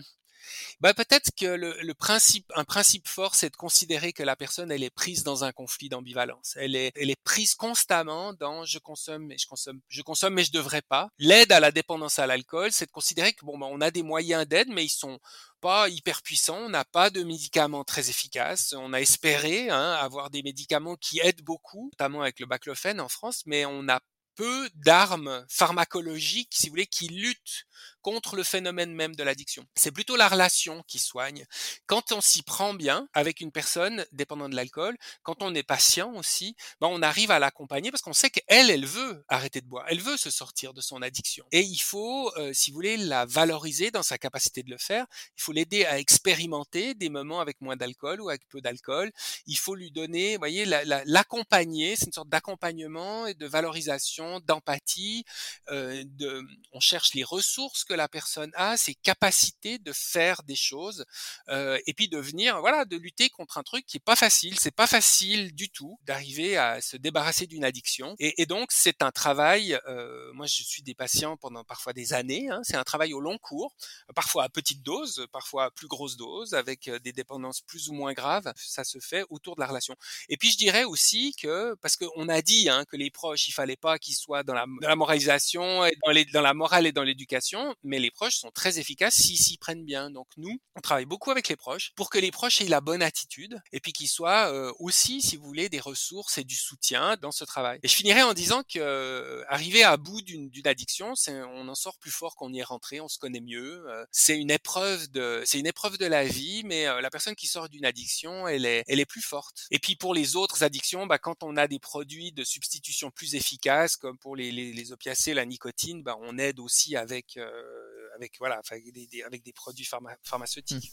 [0.80, 4.72] bah, peut-être que le, le, principe, un principe fort, c'est de considérer que la personne,
[4.72, 6.56] elle est prise dans un conflit d'ambivalence.
[6.60, 10.44] Elle est, elle est prise constamment dans je consomme, mais je consomme, je consomme, mais
[10.44, 11.10] je devrais pas.
[11.20, 14.04] L'aide à la dépendance à l'alcool, c'est de considérer que bon, bah, on a des
[14.04, 15.20] moyens d'aide, mais ils sont
[15.62, 16.58] pas hyper puissants.
[16.58, 18.74] On n'a pas de médicaments très efficaces.
[18.78, 23.10] On a espéré hein, avoir des médicaments qui aident beaucoup, notamment avec le baclofène en
[23.10, 24.02] France, mais on n'a
[24.36, 27.66] peu d'armes pharmacologiques, si vous voulez, qui luttent
[28.04, 29.66] contre le phénomène même de l'addiction.
[29.76, 31.46] C'est plutôt la relation qui soigne.
[31.88, 36.14] Quand on s'y prend bien avec une personne dépendante de l'alcool, quand on est patient
[36.16, 39.86] aussi, ben on arrive à l'accompagner parce qu'on sait qu'elle, elle veut arrêter de boire,
[39.88, 41.46] elle veut se sortir de son addiction.
[41.52, 45.06] Et il faut, euh, si vous voulez, la valoriser dans sa capacité de le faire.
[45.38, 49.12] Il faut l'aider à expérimenter des moments avec moins d'alcool ou avec peu d'alcool.
[49.48, 51.92] Il faut lui donner, vous voyez, l'accompagner.
[51.92, 55.24] La, c'est une sorte d'accompagnement et de valorisation, d'empathie.
[55.70, 56.44] Euh, de,
[56.74, 61.06] on cherche les ressources la personne a, ses capacités de faire des choses,
[61.50, 64.58] euh, et puis de venir, voilà, de lutter contre un truc qui est pas facile.
[64.60, 68.16] C'est pas facile du tout d'arriver à se débarrasser d'une addiction.
[68.20, 69.80] Et, et donc c'est un travail.
[69.88, 72.50] Euh, moi, je suis des patients pendant parfois des années.
[72.50, 73.76] Hein, c'est un travail au long cours,
[74.16, 77.94] parfois à petite dose, parfois à plus grosse dose, avec euh, des dépendances plus ou
[77.94, 78.52] moins graves.
[78.56, 79.96] Ça se fait autour de la relation.
[80.30, 83.52] Et puis je dirais aussi que parce qu'on a dit hein, que les proches, il
[83.52, 86.88] fallait pas qu'ils soient dans la, dans la moralisation et dans, les, dans la morale
[86.88, 90.10] et dans l'éducation, mais les proches sont très efficaces s'ils s'y prennent bien.
[90.10, 93.02] Donc nous, on travaille beaucoup avec les proches pour que les proches aient la bonne
[93.02, 97.18] attitude et puis qu'ils soient euh, aussi, si vous voulez, des ressources et du soutien
[97.22, 97.80] dans ce travail.
[97.84, 101.98] Et je finirai en disant que euh, arriver à bout d'une addiction, on en sort
[101.98, 103.84] plus fort qu'on y est rentré, on se connaît mieux.
[103.88, 107.36] euh, c'est une épreuve de, c'est une épreuve de la vie, mais euh, la personne
[107.36, 109.66] qui sort d'une addiction, elle est, elle est plus forte.
[109.72, 113.36] Et puis pour les autres addictions, bah, quand on a des produits de substitution plus
[113.36, 117.73] efficaces, comme pour les, les, les opiacés, la nicotine, bah, on aide aussi avec, euh,
[118.16, 120.92] avec voilà, enfin, des, des- avec des produits pharma- pharmaceutiques.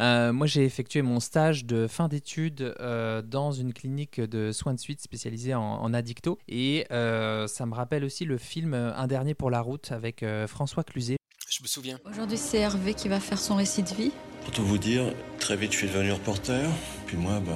[0.00, 4.74] Euh, moi, j'ai effectué mon stage de fin d'études euh, dans une clinique de soins
[4.74, 6.38] de suite spécialisée en, en addicto.
[6.48, 10.46] Et euh, ça me rappelle aussi le film Un dernier pour la route avec euh,
[10.46, 11.16] François Cluzet.
[11.50, 11.98] Je me souviens.
[12.04, 14.12] Aujourd'hui, c'est Hervé qui va faire son récit de vie.
[14.42, 15.02] Pour tout vous dire,
[15.40, 16.68] très vite je suis devenu reporter.
[17.06, 17.52] Puis moi, bah,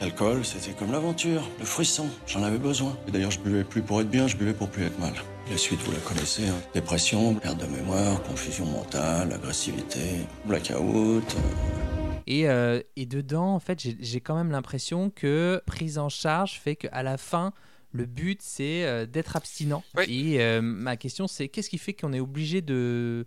[0.00, 2.08] l'alcool, c'était comme l'aventure, le frisson.
[2.26, 2.96] J'en avais besoin.
[3.08, 5.14] Et d'ailleurs, je buvais plus pour être bien, je buvais pour plus être mal.
[5.50, 6.46] La suite, vous la connaissez.
[6.48, 6.54] hein.
[6.74, 10.00] Dépression, perte de mémoire, confusion mentale, agressivité,
[10.44, 10.76] blackout.
[10.78, 11.20] euh,
[12.26, 16.76] Et, euh, et dedans, en fait, j'ai- quand même l'impression que prise en charge fait
[16.76, 17.52] qu'à la fin,
[17.92, 19.82] le but, c'est euh, d'être abstinent.
[19.96, 20.04] Oui.
[20.36, 23.24] Et euh, ma question, c'est qu'est-ce qui fait qu'on est obligé de,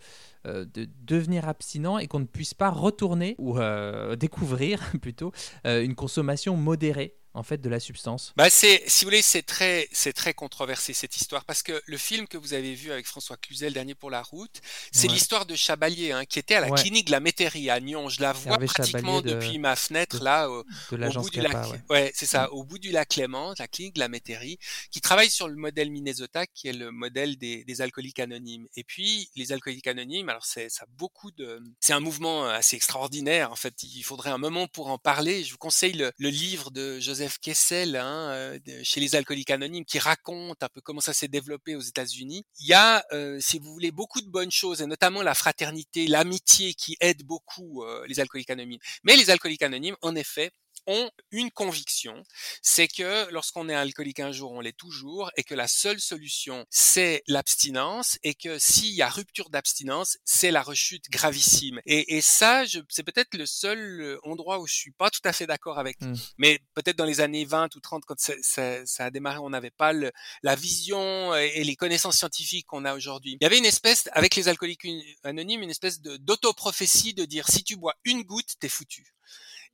[0.48, 5.34] euh, de devenir abstinent et qu'on ne puisse pas retourner ou euh, découvrir plutôt
[5.68, 7.16] euh, une consommation modérée?
[7.34, 10.94] En fait de la substance Bah c'est, si vous voulez, c'est très, c'est très controversé
[10.94, 13.96] cette histoire parce que le film que vous avez vu avec François Cluzet, le dernier
[13.96, 14.62] pour la route,
[14.92, 15.14] c'est Ouais.
[15.14, 16.80] l'histoire de Chabalier, hein, qui était à la Ouais.
[16.82, 18.10] clinique de la Métairie à Nyon.
[18.10, 21.26] Je la vois Hervé pratiquement de- depuis ma fenêtre de- là, au, de au l'agence
[21.26, 21.72] bout du Kappa, lac.
[21.72, 21.82] ouais.
[21.90, 24.58] Ouais, c'est ça, au bout du lac Clément, la clinique de la Métairie,
[24.92, 28.68] qui travaille sur le modèle Minnesota, qui est le modèle des, des alcooliques anonymes.
[28.76, 32.76] Et puis les alcooliques anonymes, alors c'est, ça a beaucoup de, c'est un mouvement assez
[32.76, 33.52] extraordinaire.
[33.52, 35.44] En fait, il faudrait un moment pour en parler.
[35.44, 39.86] Je vous conseille le, le livre de Joseph Kessel, hein, euh, chez les alcooliques anonymes,
[39.86, 42.46] qui raconte un peu comment ça s'est développé aux États-Unis.
[42.60, 46.08] Il y a, euh, si vous voulez, beaucoup de bonnes choses, et notamment la fraternité,
[46.08, 48.80] l'amitié, qui aide beaucoup euh, les alcooliques anonymes.
[49.04, 50.52] Mais les alcooliques anonymes, en effet,
[50.88, 52.24] ont une conviction,
[52.62, 56.66] c'est que lorsqu'on est alcoolique un jour, on l'est toujours, et que la seule solution,
[56.70, 61.80] c'est l'abstinence, et que s'il y a rupture d'abstinence, c'est la rechute gravissime.
[61.86, 65.22] Et, et ça, je- c'est peut-être le seul euh, endroit où je suis pas tout
[65.24, 66.00] à fait d'accord avec.
[66.02, 66.16] Mm.
[66.38, 69.50] Mais peut-être dans les années 20 ou 30, quand ça, ça- ça a démarré, on
[69.50, 70.12] n'avait pas le-
[70.44, 73.38] la vision et, et les connaissances scientifiques qu'on a aujourd'hui.
[73.40, 74.86] Il y avait une espèce, avec les alcooliques
[75.24, 79.14] anonymes, une espèce de d'autoprophétie de dire si tu bois une goutte, t'es foutu.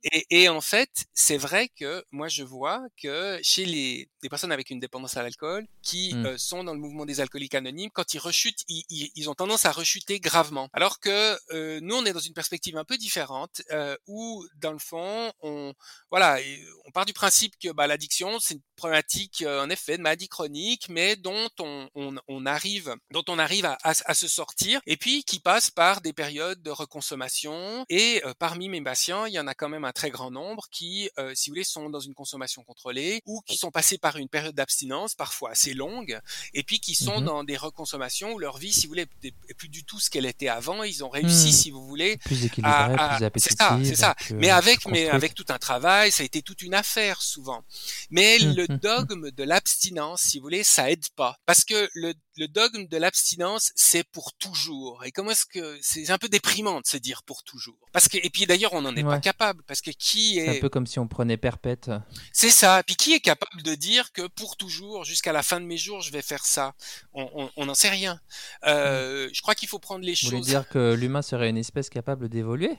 [0.04, 4.52] Et, et en fait, c'est vrai que moi je vois que chez les, les personnes
[4.52, 6.26] avec une dépendance à l'alcool qui Mm.
[6.26, 9.34] euh, sont dans le mouvement des alcooliques anonymes, quand ils rechutent, ils, ils- ils ont
[9.34, 10.68] tendance à rechuter gravement.
[10.72, 14.72] Alors que euh, nous, on est dans une perspective un peu différente euh, où, dans
[14.72, 15.72] le fond, on
[16.10, 16.38] voilà,
[16.86, 20.28] on part du principe que bah, l'addiction c'est une problématique euh, en effet de maladie
[20.28, 24.80] chronique, mais dont on, on, on arrive, dont on arrive à, à, à se sortir,
[24.86, 27.84] et puis qui passe par des périodes de reconsommation.
[27.88, 30.66] Et euh, parmi mes patients, il y en a quand même un très grand nombre
[30.70, 34.09] qui, euh, si vous voulez, sont dans une consommation contrôlée ou qui sont passés par
[34.16, 36.18] une période d'abstinence, parfois assez longue,
[36.54, 37.24] et puis qui sont Mhm.
[37.26, 40.10] dans des reconsommations où leur vie, si vous voulez, est est plus du tout ce
[40.10, 40.82] qu'elle était avant.
[40.84, 41.52] Ils ont réussi, Mhm.
[41.52, 43.56] si vous voulez, Plus équilibré, à- à- plus c'est appétitif.
[43.58, 44.14] ça, c'est ça.
[44.14, 47.64] plus, Mais avec, mais avec tout un travail, ça a été toute une affaire souvent.
[48.10, 51.36] Mais Hum, le dogme de l'abstinence, si vous voulez, ça aide pas.
[51.46, 55.04] Parce que le, le dogme de l'abstinence, c'est pour toujours.
[55.04, 57.76] Et comment est-ce que c'est un peu déprimant de se dire pour toujours.
[57.92, 59.62] Parce que et puis d'ailleurs, on n'en est pas capable.
[59.64, 61.90] Parce que qui C'est un est, peu comme si on prenait perpète.
[62.32, 62.82] c'est ça.
[62.82, 66.00] Puis qui est capable de dire que pour toujours, jusqu'à la fin de mes jours,
[66.00, 66.74] je vais faire ça?
[67.12, 68.18] On n'en sait rien.
[68.64, 70.46] Euh, Je crois qu'il faut prendre les Vous voulez choses.
[70.46, 72.78] dire que l'humain serait une espèce capable d'évoluer?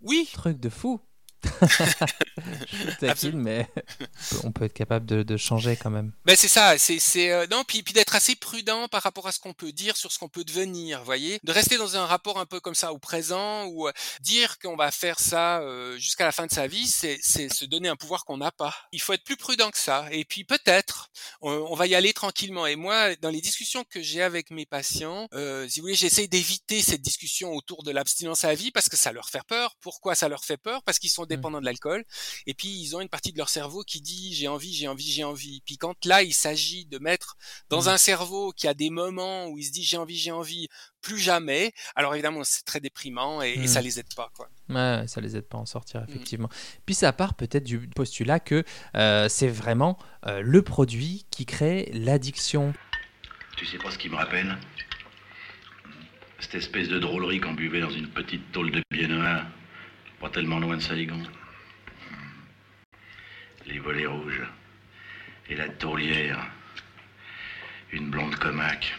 [0.00, 1.00] Oui, Truc de fou.
[1.42, 3.66] Je mais
[4.44, 6.12] on peut être capable de, de changer quand même.
[6.24, 9.38] Ben c'est ça, c'est euh, non puis puis d'être assez prudent par rapport à ce
[9.38, 12.46] qu'on peut dire sur ce qu'on peut devenir, voyez, de rester dans un rapport un
[12.46, 16.32] peu comme ça au présent ou euh, dire qu'on va faire ça euh, jusqu'à la
[16.32, 18.74] fin de sa vie, c'est c'est se donner un pouvoir qu'on n'a pas.
[18.92, 21.10] Il faut être plus prudent que ça et puis peut-être
[21.40, 24.66] on, on va y aller tranquillement et moi dans les discussions que j'ai avec mes
[24.66, 28.88] patients, euh, si vous voulez, j'essaie d'éviter cette discussion autour de l'abstinence à vie parce
[28.88, 29.76] que ça leur fait peur.
[29.80, 30.82] Pourquoi ça leur fait peur?
[30.82, 32.04] Parce qu'ils sont dépendants de l'alcool
[32.46, 35.10] et puis ils ont une partie de leur cerveau qui dit j'ai envie, j'ai envie,
[35.10, 35.62] j'ai envie.
[35.64, 37.36] Puis quand là il s'agit de mettre
[37.70, 37.88] dans Mhm.
[37.88, 40.68] un cerveau qui a des moments où il se dit j'ai envie, j'ai envie,
[41.00, 41.72] plus jamais.
[41.94, 44.48] Alors évidemment c'est très déprimant et, et ça les aide pas quoi.
[44.68, 46.48] Ouais, ça les aide pas à en sortir, effectivement.
[46.86, 48.62] Puis ça part peut-être du postulat que
[48.94, 52.72] euh, c'est vraiment euh, le produit qui crée l'addiction.
[53.56, 54.56] Tu sais pas ce qui me rappelle?
[56.38, 59.42] Cette espèce de drôlerie qu'on buvait dans une petite tôle de biennois,
[60.20, 61.22] pas tellement loin de Saigon.
[63.66, 64.42] Les volets rouges.
[65.48, 66.46] Et la tourlière.
[67.92, 68.94] Une blonde comaque.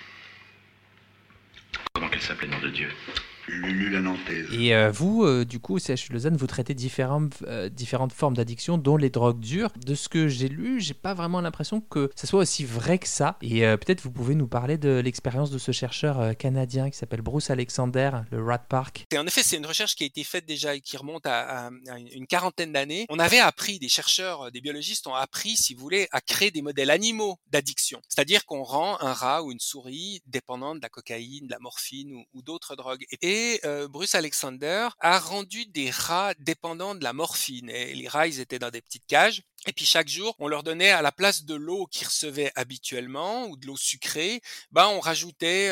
[1.93, 2.89] Comment qu'elle Elle s'appelait Nom de Dieu?
[3.47, 4.47] Lulu la Nantaise.
[4.53, 8.35] Et euh, vous, euh, du coup, au CHU Lausanne, vous traitez différentes, euh, différentes formes
[8.35, 9.71] d'addiction, dont les drogues dures.
[9.85, 13.07] De ce que j'ai lu, j'ai pas vraiment l'impression que ça soit aussi vrai que
[13.07, 13.37] ça.
[13.41, 16.97] Et euh, peut-être vous pouvez nous parler de l'expérience de ce chercheur euh, canadien qui
[16.97, 19.05] s'appelle Bruce Alexander, le Rat Park.
[19.11, 21.65] Et en effet, c'est une recherche qui a été faite déjà et qui remonte à,
[21.65, 23.05] à- à une quarantaine d'années.
[23.09, 26.61] On avait appris, des chercheurs, des biologistes ont appris, si vous voulez, à créer des
[26.61, 27.99] modèles animaux d'addiction.
[28.07, 32.13] C'est-à-dire qu'on rend un rat ou une souris dépendant de la cocaïne, de la morphine
[32.13, 33.03] ou, ou d'autres drogues.
[33.11, 33.17] Et
[33.65, 37.69] euh, Bruce Alexander a rendu des rats dépendants de la morphine.
[37.69, 39.43] Et les rats, étaient dans des petites cages.
[39.67, 43.45] Et puis chaque jour, on leur donnait à la place de l'eau qu'ils recevaient habituellement
[43.47, 45.69] ou de l'eau sucrée, ben on rajoutait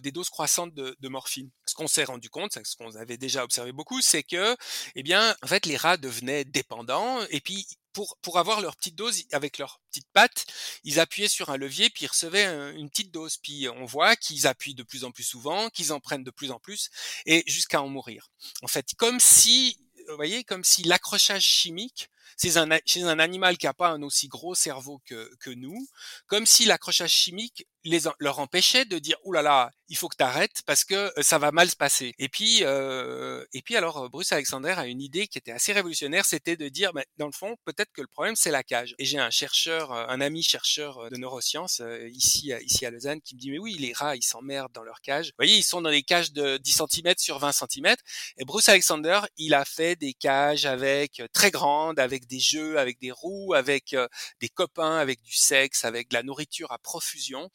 [0.00, 1.50] des doses croissantes de, morphine.
[1.66, 4.56] Ce qu'on s'est rendu compte, ce qu'on avait déjà observé beaucoup, c'est que,
[4.94, 8.94] eh bien, en fait, les rats devenaient dépendants et puis pour, pour avoir leur petite
[8.94, 10.46] dose avec leurs petites pattes,
[10.84, 13.36] ils appuyaient sur un levier puis ils recevaient un- une petite dose.
[13.38, 16.50] Puis on voit qu'ils appuient de plus en plus souvent, qu'ils en prennent de plus
[16.50, 16.90] en plus
[17.26, 18.28] et jusqu'à en mourir.
[18.62, 19.78] En fait, comme si,
[20.08, 22.08] vous voyez, comme si l'accrochage chimique
[22.40, 25.88] chez un, chez un animal qui n'a pas un aussi gros cerveau que, que nous,
[26.26, 30.16] comme si l'accrochage chimique les, leur empêchait de dire Ouh là là, il faut que
[30.16, 32.14] tu arrêtes parce que ça va mal se passer.
[32.18, 36.24] Et puis, euh, et puis alors, Bruce Alexander a une idée qui était assez révolutionnaire,
[36.24, 38.94] c'était de dire, mais dans le fond, peut-être que le problème c'est la cage.
[38.98, 43.40] Et j'ai un chercheur, un ami chercheur de neurosciences ici, ici à Lausanne, qui me
[43.40, 45.28] dit, mais oui, les rats, ils s'emmerdent dans leur cage.
[45.28, 47.96] Vous voyez, ils sont dans des cages de 10 cm sur 20 cm.
[48.38, 53.00] Et Bruce Alexander, il a fait des cages avec très grandes, avec des jeux, avec
[53.00, 53.96] des roues, avec
[54.40, 57.50] des copains, avec du sexe, avec de la nourriture à profusion.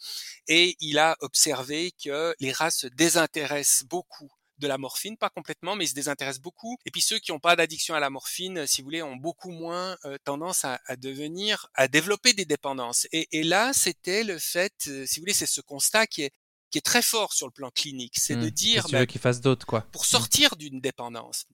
[0.47, 5.76] Et il a observé que les rats se désintéressent beaucoup de la morphine, pas complètement,
[5.76, 6.78] mais ils se désintéressent beaucoup.
[6.86, 9.51] Et puis ceux qui n'ont pas d'addiction à la morphine, si vous voulez, ont beaucoup
[9.51, 13.05] moins euh, tendance à, à devenir, à développer des dépendances.
[13.11, 16.32] Et, et là, c'était le fait, euh, si vous voulez, c'est ce constat qui est
[16.72, 18.49] qui est très fort sur le plan clinique, c'est de Hmm.
[18.49, 21.45] dire, ben, qu'il fasse d'autre, quoi pour sortir d'une dépendance,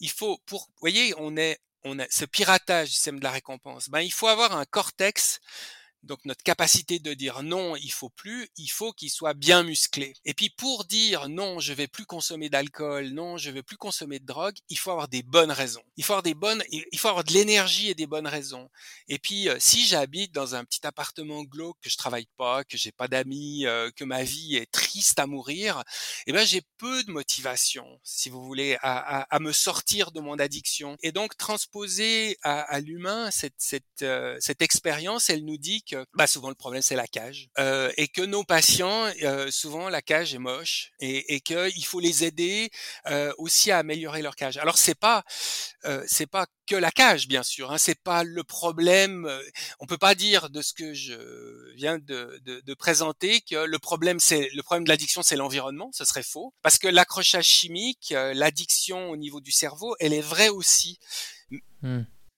[0.00, 3.30] il faut, pour, vous voyez, on est, on a ce piratage du système de la
[3.30, 3.88] récompense.
[3.88, 5.40] Ben, il faut avoir un cortex.
[6.02, 10.14] Donc notre capacité de dire non, il faut plus, il faut qu'il soit bien musclé.
[10.24, 14.18] Et puis pour dire non, je vais plus consommer d'alcool, non, je vais plus consommer
[14.18, 15.82] de drogue, il faut avoir des bonnes raisons.
[15.96, 18.68] Il faut avoir des bonnes, il faut avoir de l'énergie et des bonnes raisons.
[19.08, 22.76] Et puis euh, si j'habite dans un petit appartement glauque, que je travaille pas, que
[22.76, 25.82] j'ai pas d'amis, euh, que ma vie est triste à mourir,
[26.26, 30.20] eh ben j'ai peu de motivation, si vous voulez, à, à, à me sortir de
[30.20, 30.96] mon addiction.
[31.02, 35.82] Et donc transposer à, à l'humain cette cette euh, cette expérience, elle nous dit
[36.14, 40.02] bah souvent le problème c'est la cage euh, et que nos patients euh, souvent la
[40.02, 42.70] cage est moche et, et que il faut les aider
[43.06, 44.56] euh, aussi à améliorer leur cage.
[44.58, 45.24] Alors c'est pas
[46.06, 49.28] c'est pas que la cage bien sûr, hein, c'est pas le problème.
[49.80, 53.78] On peut pas dire de ce que je viens de, de, de présenter que le
[53.78, 58.12] problème c'est le problème de l'addiction c'est l'environnement, ce serait faux parce que l'accrochage chimique,
[58.12, 60.98] l'addiction au niveau du cerveau, elle est vraie aussi.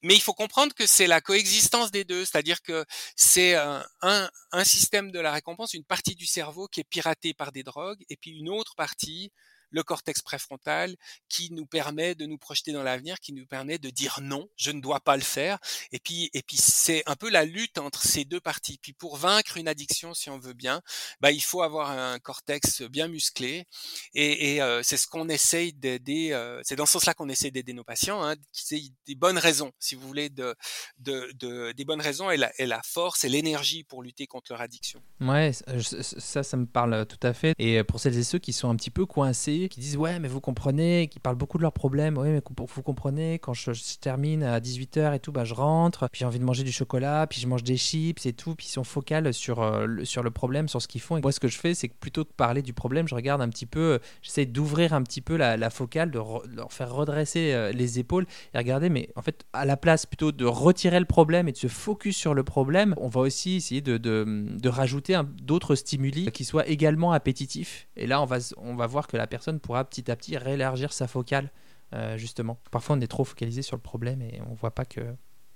[0.03, 2.84] Mais il faut comprendre que c'est la coexistence des deux, c'est-à-dire que
[3.16, 7.34] c'est un, un, un système de la récompense, une partie du cerveau qui est piratée
[7.34, 9.30] par des drogues, et puis une autre partie,
[9.70, 10.96] le cortex préfrontal,
[11.28, 14.70] qui nous permet de nous projeter dans l'avenir, qui nous permet de dire non, je
[14.70, 15.58] ne dois pas le faire.
[15.92, 18.78] Et puis, et puis c'est un peu la lutte entre ces deux parties.
[18.80, 20.82] Puis pour vaincre une addiction, si on veut bien,
[21.20, 23.66] bah, il faut avoir un cortex bien musclé.
[24.14, 26.32] Et, et euh, c'est ce qu'on essaye d'aider.
[26.32, 29.72] Euh, c'est dans ce sens-là qu'on essaie d'aider nos patients, hein, qui des bonnes raisons,
[29.78, 30.54] si vous voulez, de,
[30.98, 34.52] de, de des bonnes raisons et la, et la force et l'énergie pour lutter contre
[34.52, 35.02] leur addiction.
[35.20, 37.54] Ouais, ça, ça me parle tout à fait.
[37.58, 40.28] Et pour celles et ceux qui sont un petit peu coincés, qui disent ouais, mais
[40.28, 44.42] vous comprenez, qui parlent beaucoup de leurs problèmes, ouais, mais vous comprenez, quand je, termine
[44.42, 47.40] à 18h et tout, bah je rentre, puis j'ai envie de manger du chocolat, puis
[47.40, 50.30] je mange des chips et tout, puis ils sont focales sur, euh, le, sur le
[50.30, 51.16] problème, sur ce qu'ils font.
[51.16, 53.42] Et moi, ce que je fais, c'est que plutôt que parler du problème, je regarde
[53.42, 57.52] un petit peu, euh, j'essaie d'ouvrir un petit peu la, focale, de, leur faire redresser
[57.52, 61.06] euh, les épaules et regarder, mais en fait, à la place plutôt de retirer le
[61.06, 64.68] problème et de se focus sur le problème, on va aussi essayer de, de, de
[64.68, 67.88] rajouter d'autres stimuli qui soient également appétitifs.
[67.96, 70.92] Et là, on va, on va voir que la personne pourra petit à petit réélargir
[70.92, 71.51] sa focale,
[71.94, 72.59] euh, justement.
[72.70, 75.01] Parfois, on est trop focalisé sur le problème et on voit pas que,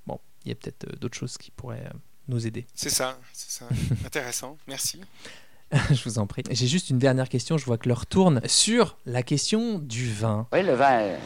[0.07, 2.66] bon, il y a peut-être euh, d'autres choses qui pourraient euh, nous aider.
[2.74, 3.68] C'est ça, c'est ça.
[4.07, 5.01] Intéressant, merci.
[5.90, 6.42] je vous en prie.
[6.51, 10.47] J'ai juste une dernière question, je vois que l'heure tourne, sur la question du vin.
[10.53, 11.16] Oui, le vin,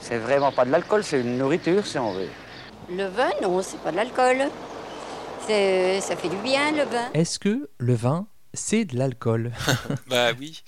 [0.00, 2.28] c'est vraiment pas de l'alcool, c'est une nourriture, si on veut.
[2.90, 4.48] Le vin, non, c'est pas de l'alcool.
[5.48, 7.10] Ça fait du bien, le vin.
[7.14, 9.52] Est-ce que le vin c'est de l'alcool.
[10.06, 10.62] bah oui.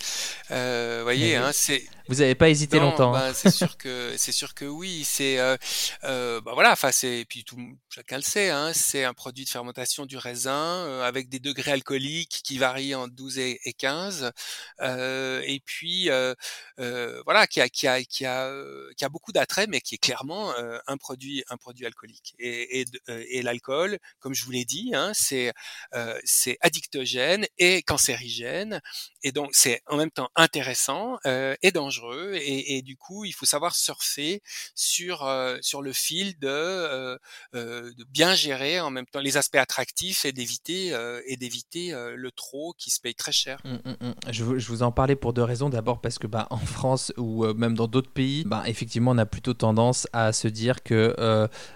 [0.51, 1.85] Euh, voyez, hein, c'est.
[2.11, 3.13] Vous n'avez pas hésité Non, longtemps.
[3.13, 3.33] bah, hein.
[3.35, 5.05] c'est sûr que c'est sûr que oui.
[5.05, 5.57] C'est euh,
[6.03, 6.73] euh, bah voilà.
[6.73, 7.57] Enfin, c'est puis tout
[7.89, 8.51] chacun le sait.
[8.51, 12.97] Hein, c'est un produit de fermentation du raisin euh, avec des degrés alcooliques qui varient
[12.97, 14.33] entre 12 et, et 15.
[14.81, 16.35] Euh, et puis euh,
[16.81, 18.53] euh, voilà, qui a qui a qui a
[18.97, 22.35] qui a beaucoup d'attrait, mais qui est clairement euh, un produit un produit alcoolique.
[22.41, 25.53] Et, et, et l'alcool, comme je vous l'ai dit, hein, c'est
[25.95, 28.81] euh, c'est addictogène et cancérigène.
[29.23, 32.00] Et donc c'est en même temps intéressant euh, et dangereux.
[32.35, 34.43] Et, du coup, il faut savoir surfer
[34.75, 37.19] sur euh, sur le fil de, euh,
[37.55, 40.97] euh, de bien gérer en même temps les aspects attractifs et d'éviter
[41.27, 43.61] et d'éviter le trop qui se paye très cher.
[43.65, 44.15] Mm, mm, mm.
[44.31, 45.69] Je, je vous en parlais pour deux raisons.
[45.69, 49.27] D'abord parce que bah, en France ou même dans d'autres pays, bah, effectivement, on a
[49.27, 51.15] plutôt tendance à se dire que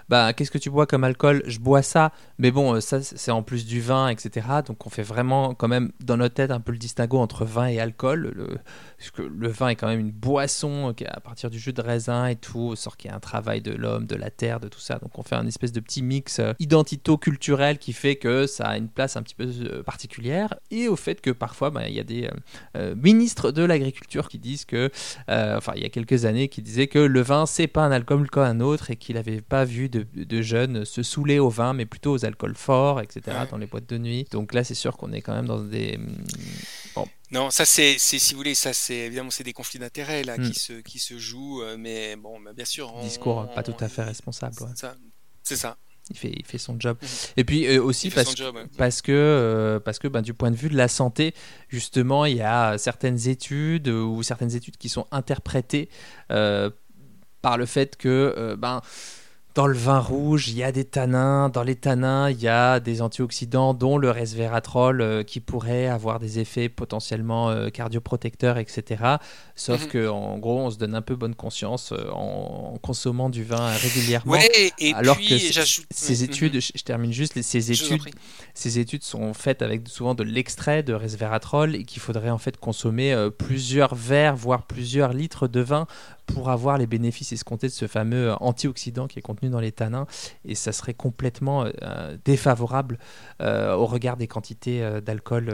[0.09, 1.43] bah, qu'est-ce que tu bois comme alcool?
[1.45, 4.47] Je bois ça, mais bon, ça c'est en plus du vin, etc.
[4.65, 7.67] Donc on fait vraiment quand même dans notre tête un peu le distinguo entre vin
[7.67, 8.33] et alcool.
[8.35, 8.57] Le,
[8.97, 11.73] parce que le vin est quand même une boisson qui est à partir du jus
[11.73, 14.67] de raisin et tout, sort qui est un travail de l'homme, de la terre, de
[14.67, 14.99] tout ça.
[14.99, 18.77] Donc on fait un espèce de petit mix euh, identito-culturel qui fait que ça a
[18.77, 21.99] une place un petit peu euh, particulière et au fait que parfois bah, il y
[21.99, 22.29] a des
[22.75, 24.91] euh, ministres de l'agriculture qui disent que,
[25.29, 27.91] euh, enfin il y a quelques années, qui disaient que le vin c'est pas un
[27.91, 31.49] alcool comme un autre et qu'il n'avait pas vu de, de jeunes se saouler au
[31.49, 33.21] vin mais plutôt aux alcools forts, etc.
[33.27, 33.47] Ouais.
[33.49, 34.25] dans les boîtes de nuit.
[34.31, 35.99] Donc là c'est sûr qu'on est quand même dans des...
[36.95, 40.37] Bon, Non, ça c'est, si vous voulez, ça c'est évidemment c'est des conflits d'intérêts là
[40.37, 40.51] Mm.
[40.51, 42.93] qui se qui se jouent, euh, mais bon, bah, bien sûr.
[42.93, 44.55] on- discours pas tout à fait responsable.
[44.61, 44.69] ouais.
[44.75, 44.95] ça,
[45.43, 45.77] c'est ça.
[46.11, 46.99] Il fait, il fait son job.
[47.35, 50.55] Et puis euh, aussi parce, job, parce que, euh, parce que ben, du point de
[50.55, 51.33] vue de la santé,
[51.67, 55.89] justement, il y a certaines études euh, ou certaines études qui sont interprétées
[56.31, 56.69] euh,
[57.41, 58.81] par le fait que euh, ben,
[59.55, 61.47] dans le vin rouge, il y a des tanins.
[61.47, 66.19] Dans les tanins, il y a des antioxydants, dont le resveratrol, euh, qui pourrait avoir
[66.19, 69.15] des effets potentiellement euh, cardioprotecteurs, etc.
[69.55, 69.87] Sauf Mhm.
[69.91, 73.69] que, en gros, on se donne un peu bonne conscience euh, en, consommant du vin
[73.77, 74.33] régulièrement.
[74.33, 76.23] Ouais, et alors puis, que ces Mhm.
[76.25, 78.01] études, je, je termine juste, ces études,
[78.53, 82.57] ces études sont faites avec souvent de l'extrait de resveratrol et qu'il faudrait en fait
[82.57, 85.87] consommer plusieurs verres, voire plusieurs litres de vin
[86.25, 89.71] pour avoir les bénéfices escomptés de ce fameux euh, antioxydant qui est contenu dans les
[89.71, 90.07] tanins.
[90.43, 92.99] Et ça serait complètement euh, défavorable
[93.41, 95.53] euh, au regard des quantités d'alcool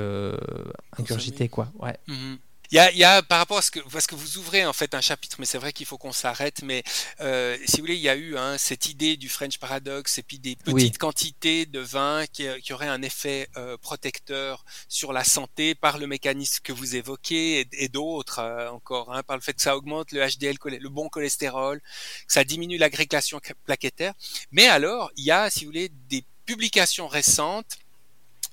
[0.97, 1.67] ingurgitées, quoi.
[1.79, 1.97] Ouais.
[2.07, 2.37] Mhm.
[2.71, 4.65] Il y a, il y a par rapport à ce que parce que vous ouvrez
[4.65, 6.61] en fait un chapitre, mais c'est vrai qu'il faut qu'on s'arrête.
[6.63, 6.83] Mais
[7.19, 10.23] euh, si vous voulez, il y a eu hein, cette idée du French paradox et
[10.23, 10.91] puis des petites Oui.
[10.93, 16.07] quantités de vin qui, qui auraient un effet euh, protecteur sur la santé par le
[16.07, 19.75] mécanisme que vous évoquez et, et d'autres euh, encore, hein, par le fait que ça
[19.75, 24.13] augmente le HDL, le bon cholestérol, que ça diminue l'agrégation plaquettaire.
[24.51, 27.77] Mais alors, il y a, si vous voulez, des publications récentes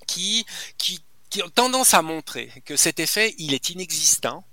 [0.09, 0.45] qui,
[0.77, 1.01] qui,
[1.31, 4.45] qui ont tendance à montrer que cet effet, il est inexistant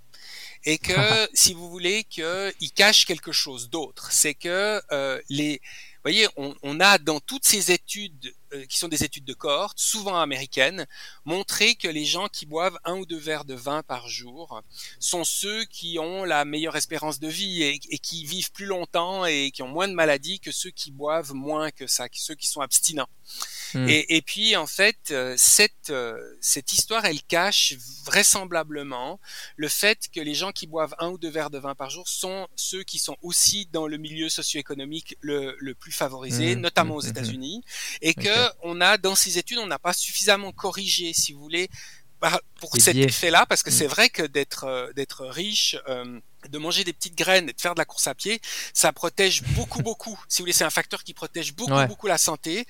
[0.66, 0.94] et que,
[1.34, 4.12] si vous voulez, qu'il cache quelque chose d'autre.
[4.12, 8.34] C'est que euh, les, vous voyez, on, on a dans toutes ces études
[8.70, 10.86] qui sont des études de cohorte, souvent américaines,
[11.26, 14.62] montré que les gens qui boivent un ou deux verres de vin par jour
[15.00, 19.26] sont ceux qui ont la meilleure espérance de vie et, et qui vivent plus longtemps
[19.26, 22.36] et qui ont moins de maladies que ceux qui boivent moins que ça, que ceux
[22.36, 23.10] qui sont abstinents.
[23.74, 23.90] Hmm.
[23.90, 27.76] Et, et puis en fait, euh, cette euh, cette histoire, elle cache
[28.06, 29.20] vraisemblablement
[29.56, 32.08] le fait que les gens qui boivent un ou deux verres de vin par jour
[32.08, 36.96] sont ceux qui sont aussi dans le milieu socio-économique le, le plus favorisé, Hmm, notamment
[36.96, 37.64] aux hmm, États-Unis,
[38.02, 38.30] et que
[38.64, 41.70] On a dans ces études, on n'a pas suffisamment corrigé, si vous voulez,
[42.60, 43.74] pour cet effet-là, parce que Mm.
[43.74, 46.20] c'est vrai que d'être euh, d'être riche, euh,
[46.50, 48.40] de manger des petites graines et de faire de la course à pied,
[48.74, 50.20] ça protège beaucoup beaucoup.
[50.30, 51.88] Si vous voulez, c'est un facteur qui protège beaucoup Ouais.
[51.88, 52.66] beaucoup la santé,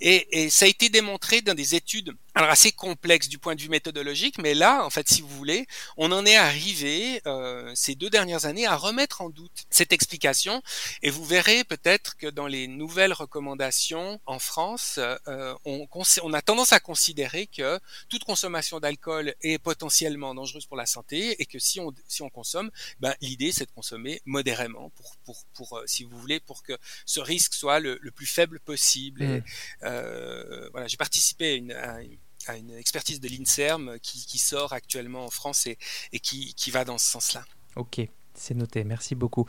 [0.00, 3.60] et, et ça a été démontré dans des études alors assez complexes du point de
[3.60, 5.66] vue méthodologique, mais là, en fait, si vous voulez,
[5.96, 10.62] on en est arrivé euh, ces deux dernières années à remettre en doute cette explication,
[11.02, 15.88] et vous verrez peut-être que dans les nouvelles recommandations en France, euh, on,
[16.22, 21.40] on a tendance à considérer que toute consommation d'alcool est potentiellement dangereuse pour la santé
[21.42, 22.70] et que si on, si on consomme,
[23.00, 26.72] ben, l'idée c'est de consommer modérément pour, pour, pour euh, si vous voulez, pour que
[27.06, 29.22] ce risque soit le, le plus faible possible.
[29.22, 29.44] Et, Mm.
[29.84, 34.38] euh, voilà, j'ai participé à une, à une- à une expertise de l'INSERM qui, qui
[34.38, 35.76] sort actuellement en France et,
[36.12, 37.44] et qui, qui va dans ce sens-là.
[37.76, 38.00] Ok,
[38.34, 38.82] c'est noté.
[38.82, 39.46] Merci beaucoup.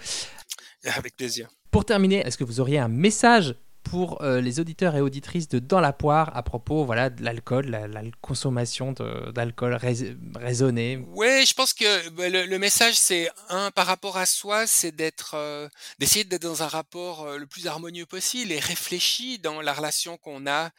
[0.83, 1.49] Avec plaisir.
[1.71, 5.59] Pour terminer, est-ce que vous auriez un message pour euh, les auditeurs et auditrices de
[5.59, 8.93] Dans la poire à propos voilà, de l'alcool, la, consommation
[9.33, 14.25] d'alcool rais- raisonnée Ouais, je pense que bah, le, message, c'est un par rapport à
[14.25, 15.67] soi, c'est d'être, euh,
[15.99, 20.17] d'essayer d'être dans un rapport euh, le plus harmonieux possible et réfléchi dans la relation
[20.17, 20.71] qu'on a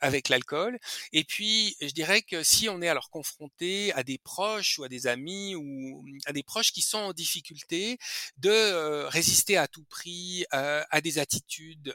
[0.00, 0.78] avec l'alcool.
[1.12, 4.88] Et puis, je dirais que si on est alors confronté à des proches ou à
[4.88, 7.98] des amis ou à des proches qui sont en difficulté,
[8.38, 11.94] de résister à tout prix à des attitudes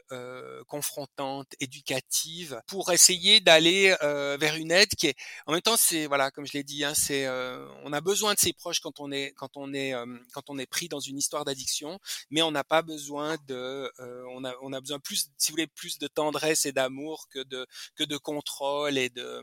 [0.66, 6.06] confrontantes, éducatives, pour essayer d'aller euh, vers une aide qui est en même temps, c'est
[6.06, 9.00] voilà, comme je l'ai dit, hein, c'est euh, on a besoin de ses proches quand
[9.00, 11.98] on est quand on est euh, quand on est pris dans une histoire d'addiction,
[12.30, 15.54] mais on n'a pas besoin de euh, on a on a besoin plus si vous
[15.54, 19.42] voulez plus de tendresse et d'amour que de que de contrôle et de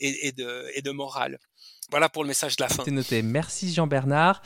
[0.00, 1.38] et, de et de morale.
[1.90, 2.84] Voilà pour le message de la fin.
[2.84, 3.22] C'est noté.
[3.22, 4.42] Merci Jean-Bernard.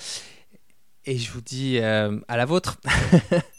[1.05, 2.79] Et je vous dis euh, à la vôtre.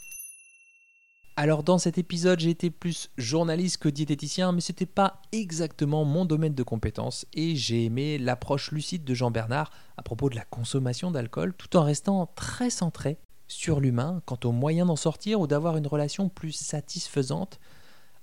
[1.41, 6.25] Alors dans cet épisode, j'ai été plus journaliste que diététicien, mais c'était pas exactement mon
[6.25, 11.11] domaine de compétence et j'ai aimé l'approche lucide de Jean-Bernard à propos de la consommation
[11.11, 15.77] d'alcool tout en restant très centré sur l'humain quant aux moyens d'en sortir ou d'avoir
[15.77, 17.61] une relation plus satisfaisante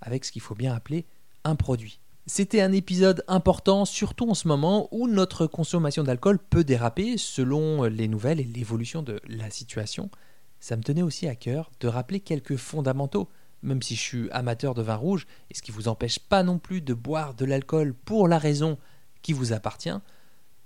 [0.02, 1.06] avec ce qu'il faut bien appeler
[1.44, 2.01] un produit.
[2.26, 7.84] C'était un épisode important, surtout en ce moment où notre consommation d'alcool peut déraper selon
[7.84, 10.10] les nouvelles et l'évolution de la situation.
[10.61, 13.28] Ça me tenait aussi à cœur de rappeler quelques fondamentaux,
[13.62, 16.59] même si je suis amateur de vin rouge, et ce qui vous empêche pas non
[16.59, 18.78] plus de boire de l'alcool pour la raison
[19.23, 19.99] qui vous appartient,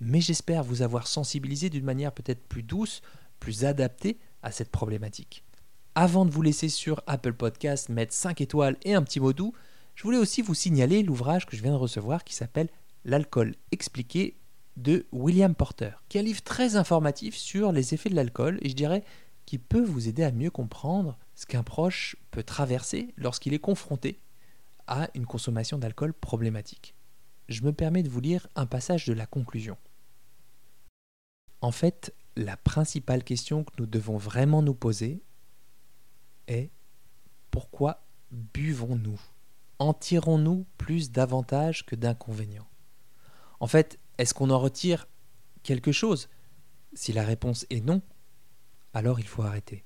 [0.00, 3.02] mais j'espère vous avoir sensibilisé d'une manière peut-être plus douce,
[3.38, 5.44] plus adaptée à cette problématique.
[5.94, 9.52] Avant de vous laisser sur Apple Podcast mettre 5 étoiles et un petit mot doux,
[9.94, 12.68] je voulais aussi vous signaler l'ouvrage que je viens de recevoir qui s'appelle
[13.04, 14.36] L'alcool expliqué
[14.76, 18.68] de William Porter, qui est un livre très informatif sur les effets de l'alcool et
[18.68, 19.04] je dirais
[19.50, 24.20] qui peut vous aider à mieux comprendre ce qu'un proche peut traverser lorsqu'il est confronté
[24.86, 26.94] à une consommation d'alcool problématique.
[27.48, 29.76] Je me permets de vous lire un passage de la conclusion.
[31.62, 35.20] En fait, la principale question que nous devons vraiment nous poser
[36.46, 36.70] est
[37.50, 39.20] pourquoi buvons-nous?
[39.80, 42.68] En tirons-nous plus d'avantages que d'inconvénients?
[43.58, 45.08] En fait, est-ce qu'on en retire
[45.64, 46.28] quelque chose?
[46.92, 48.00] Si la réponse est non,
[48.94, 49.84] alors il faut arrêter.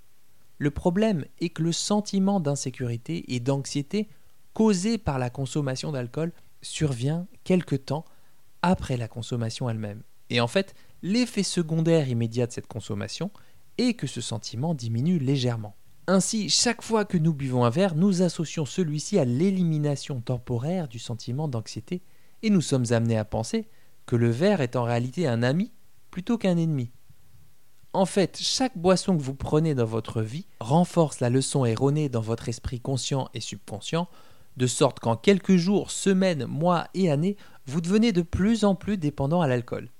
[0.58, 4.08] Le problème est que le sentiment d'insécurité et d'anxiété
[4.52, 6.32] causé par la consommation d'alcool
[6.62, 8.04] survient quelque temps
[8.62, 10.02] après la consommation elle-même.
[10.30, 13.30] Et en fait, l'effet secondaire immédiat de cette consommation
[13.78, 15.76] est que ce sentiment diminue légèrement.
[16.06, 20.98] Ainsi, chaque fois que nous buvons un verre, nous associons celui-ci à l'élimination temporaire du
[20.98, 22.02] sentiment d'anxiété
[22.42, 23.68] et nous sommes amenés à penser
[24.06, 25.72] que le verre est en réalité un ami
[26.10, 26.92] plutôt qu'un ennemi.
[27.94, 32.20] En fait, chaque boisson que vous prenez dans votre vie renforce la leçon erronée dans
[32.20, 34.08] votre esprit conscient et subconscient,
[34.56, 38.98] de sorte qu'en quelques jours, semaines, mois et années, vous devenez de plus en plus
[38.98, 39.92] dépendant à l'alcool.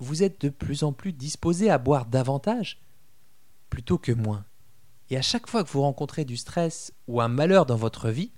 [0.00, 2.82] Vous êtes de plus en plus disposé à boire davantage
[3.70, 4.44] plutôt que moins.
[5.08, 8.32] Et à chaque fois que vous rencontrez du stress ou un malheur dans votre vie,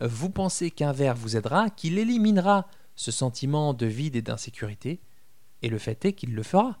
[0.00, 5.00] vous pensez qu'un verre vous aidera, qu'il éliminera ce sentiment de vide et d'insécurité,
[5.62, 6.78] et le fait est qu'il le fera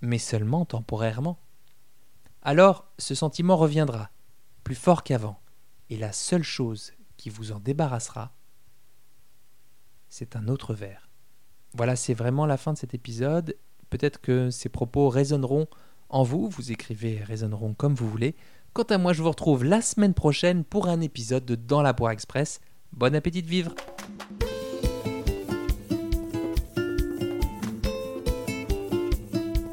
[0.00, 1.38] mais seulement temporairement.
[2.42, 4.10] Alors ce sentiment reviendra,
[4.64, 5.40] plus fort qu'avant,
[5.90, 8.32] et la seule chose qui vous en débarrassera,
[10.08, 11.08] c'est un autre verre.
[11.74, 13.56] Voilà, c'est vraiment la fin de cet épisode.
[13.90, 15.66] Peut-être que ces propos résonneront
[16.08, 18.34] en vous, vous écrivez résonneront comme vous voulez.
[18.72, 21.94] Quant à moi, je vous retrouve la semaine prochaine pour un épisode de Dans la
[21.94, 22.60] Poire Express.
[22.92, 23.74] Bon appétit de vivre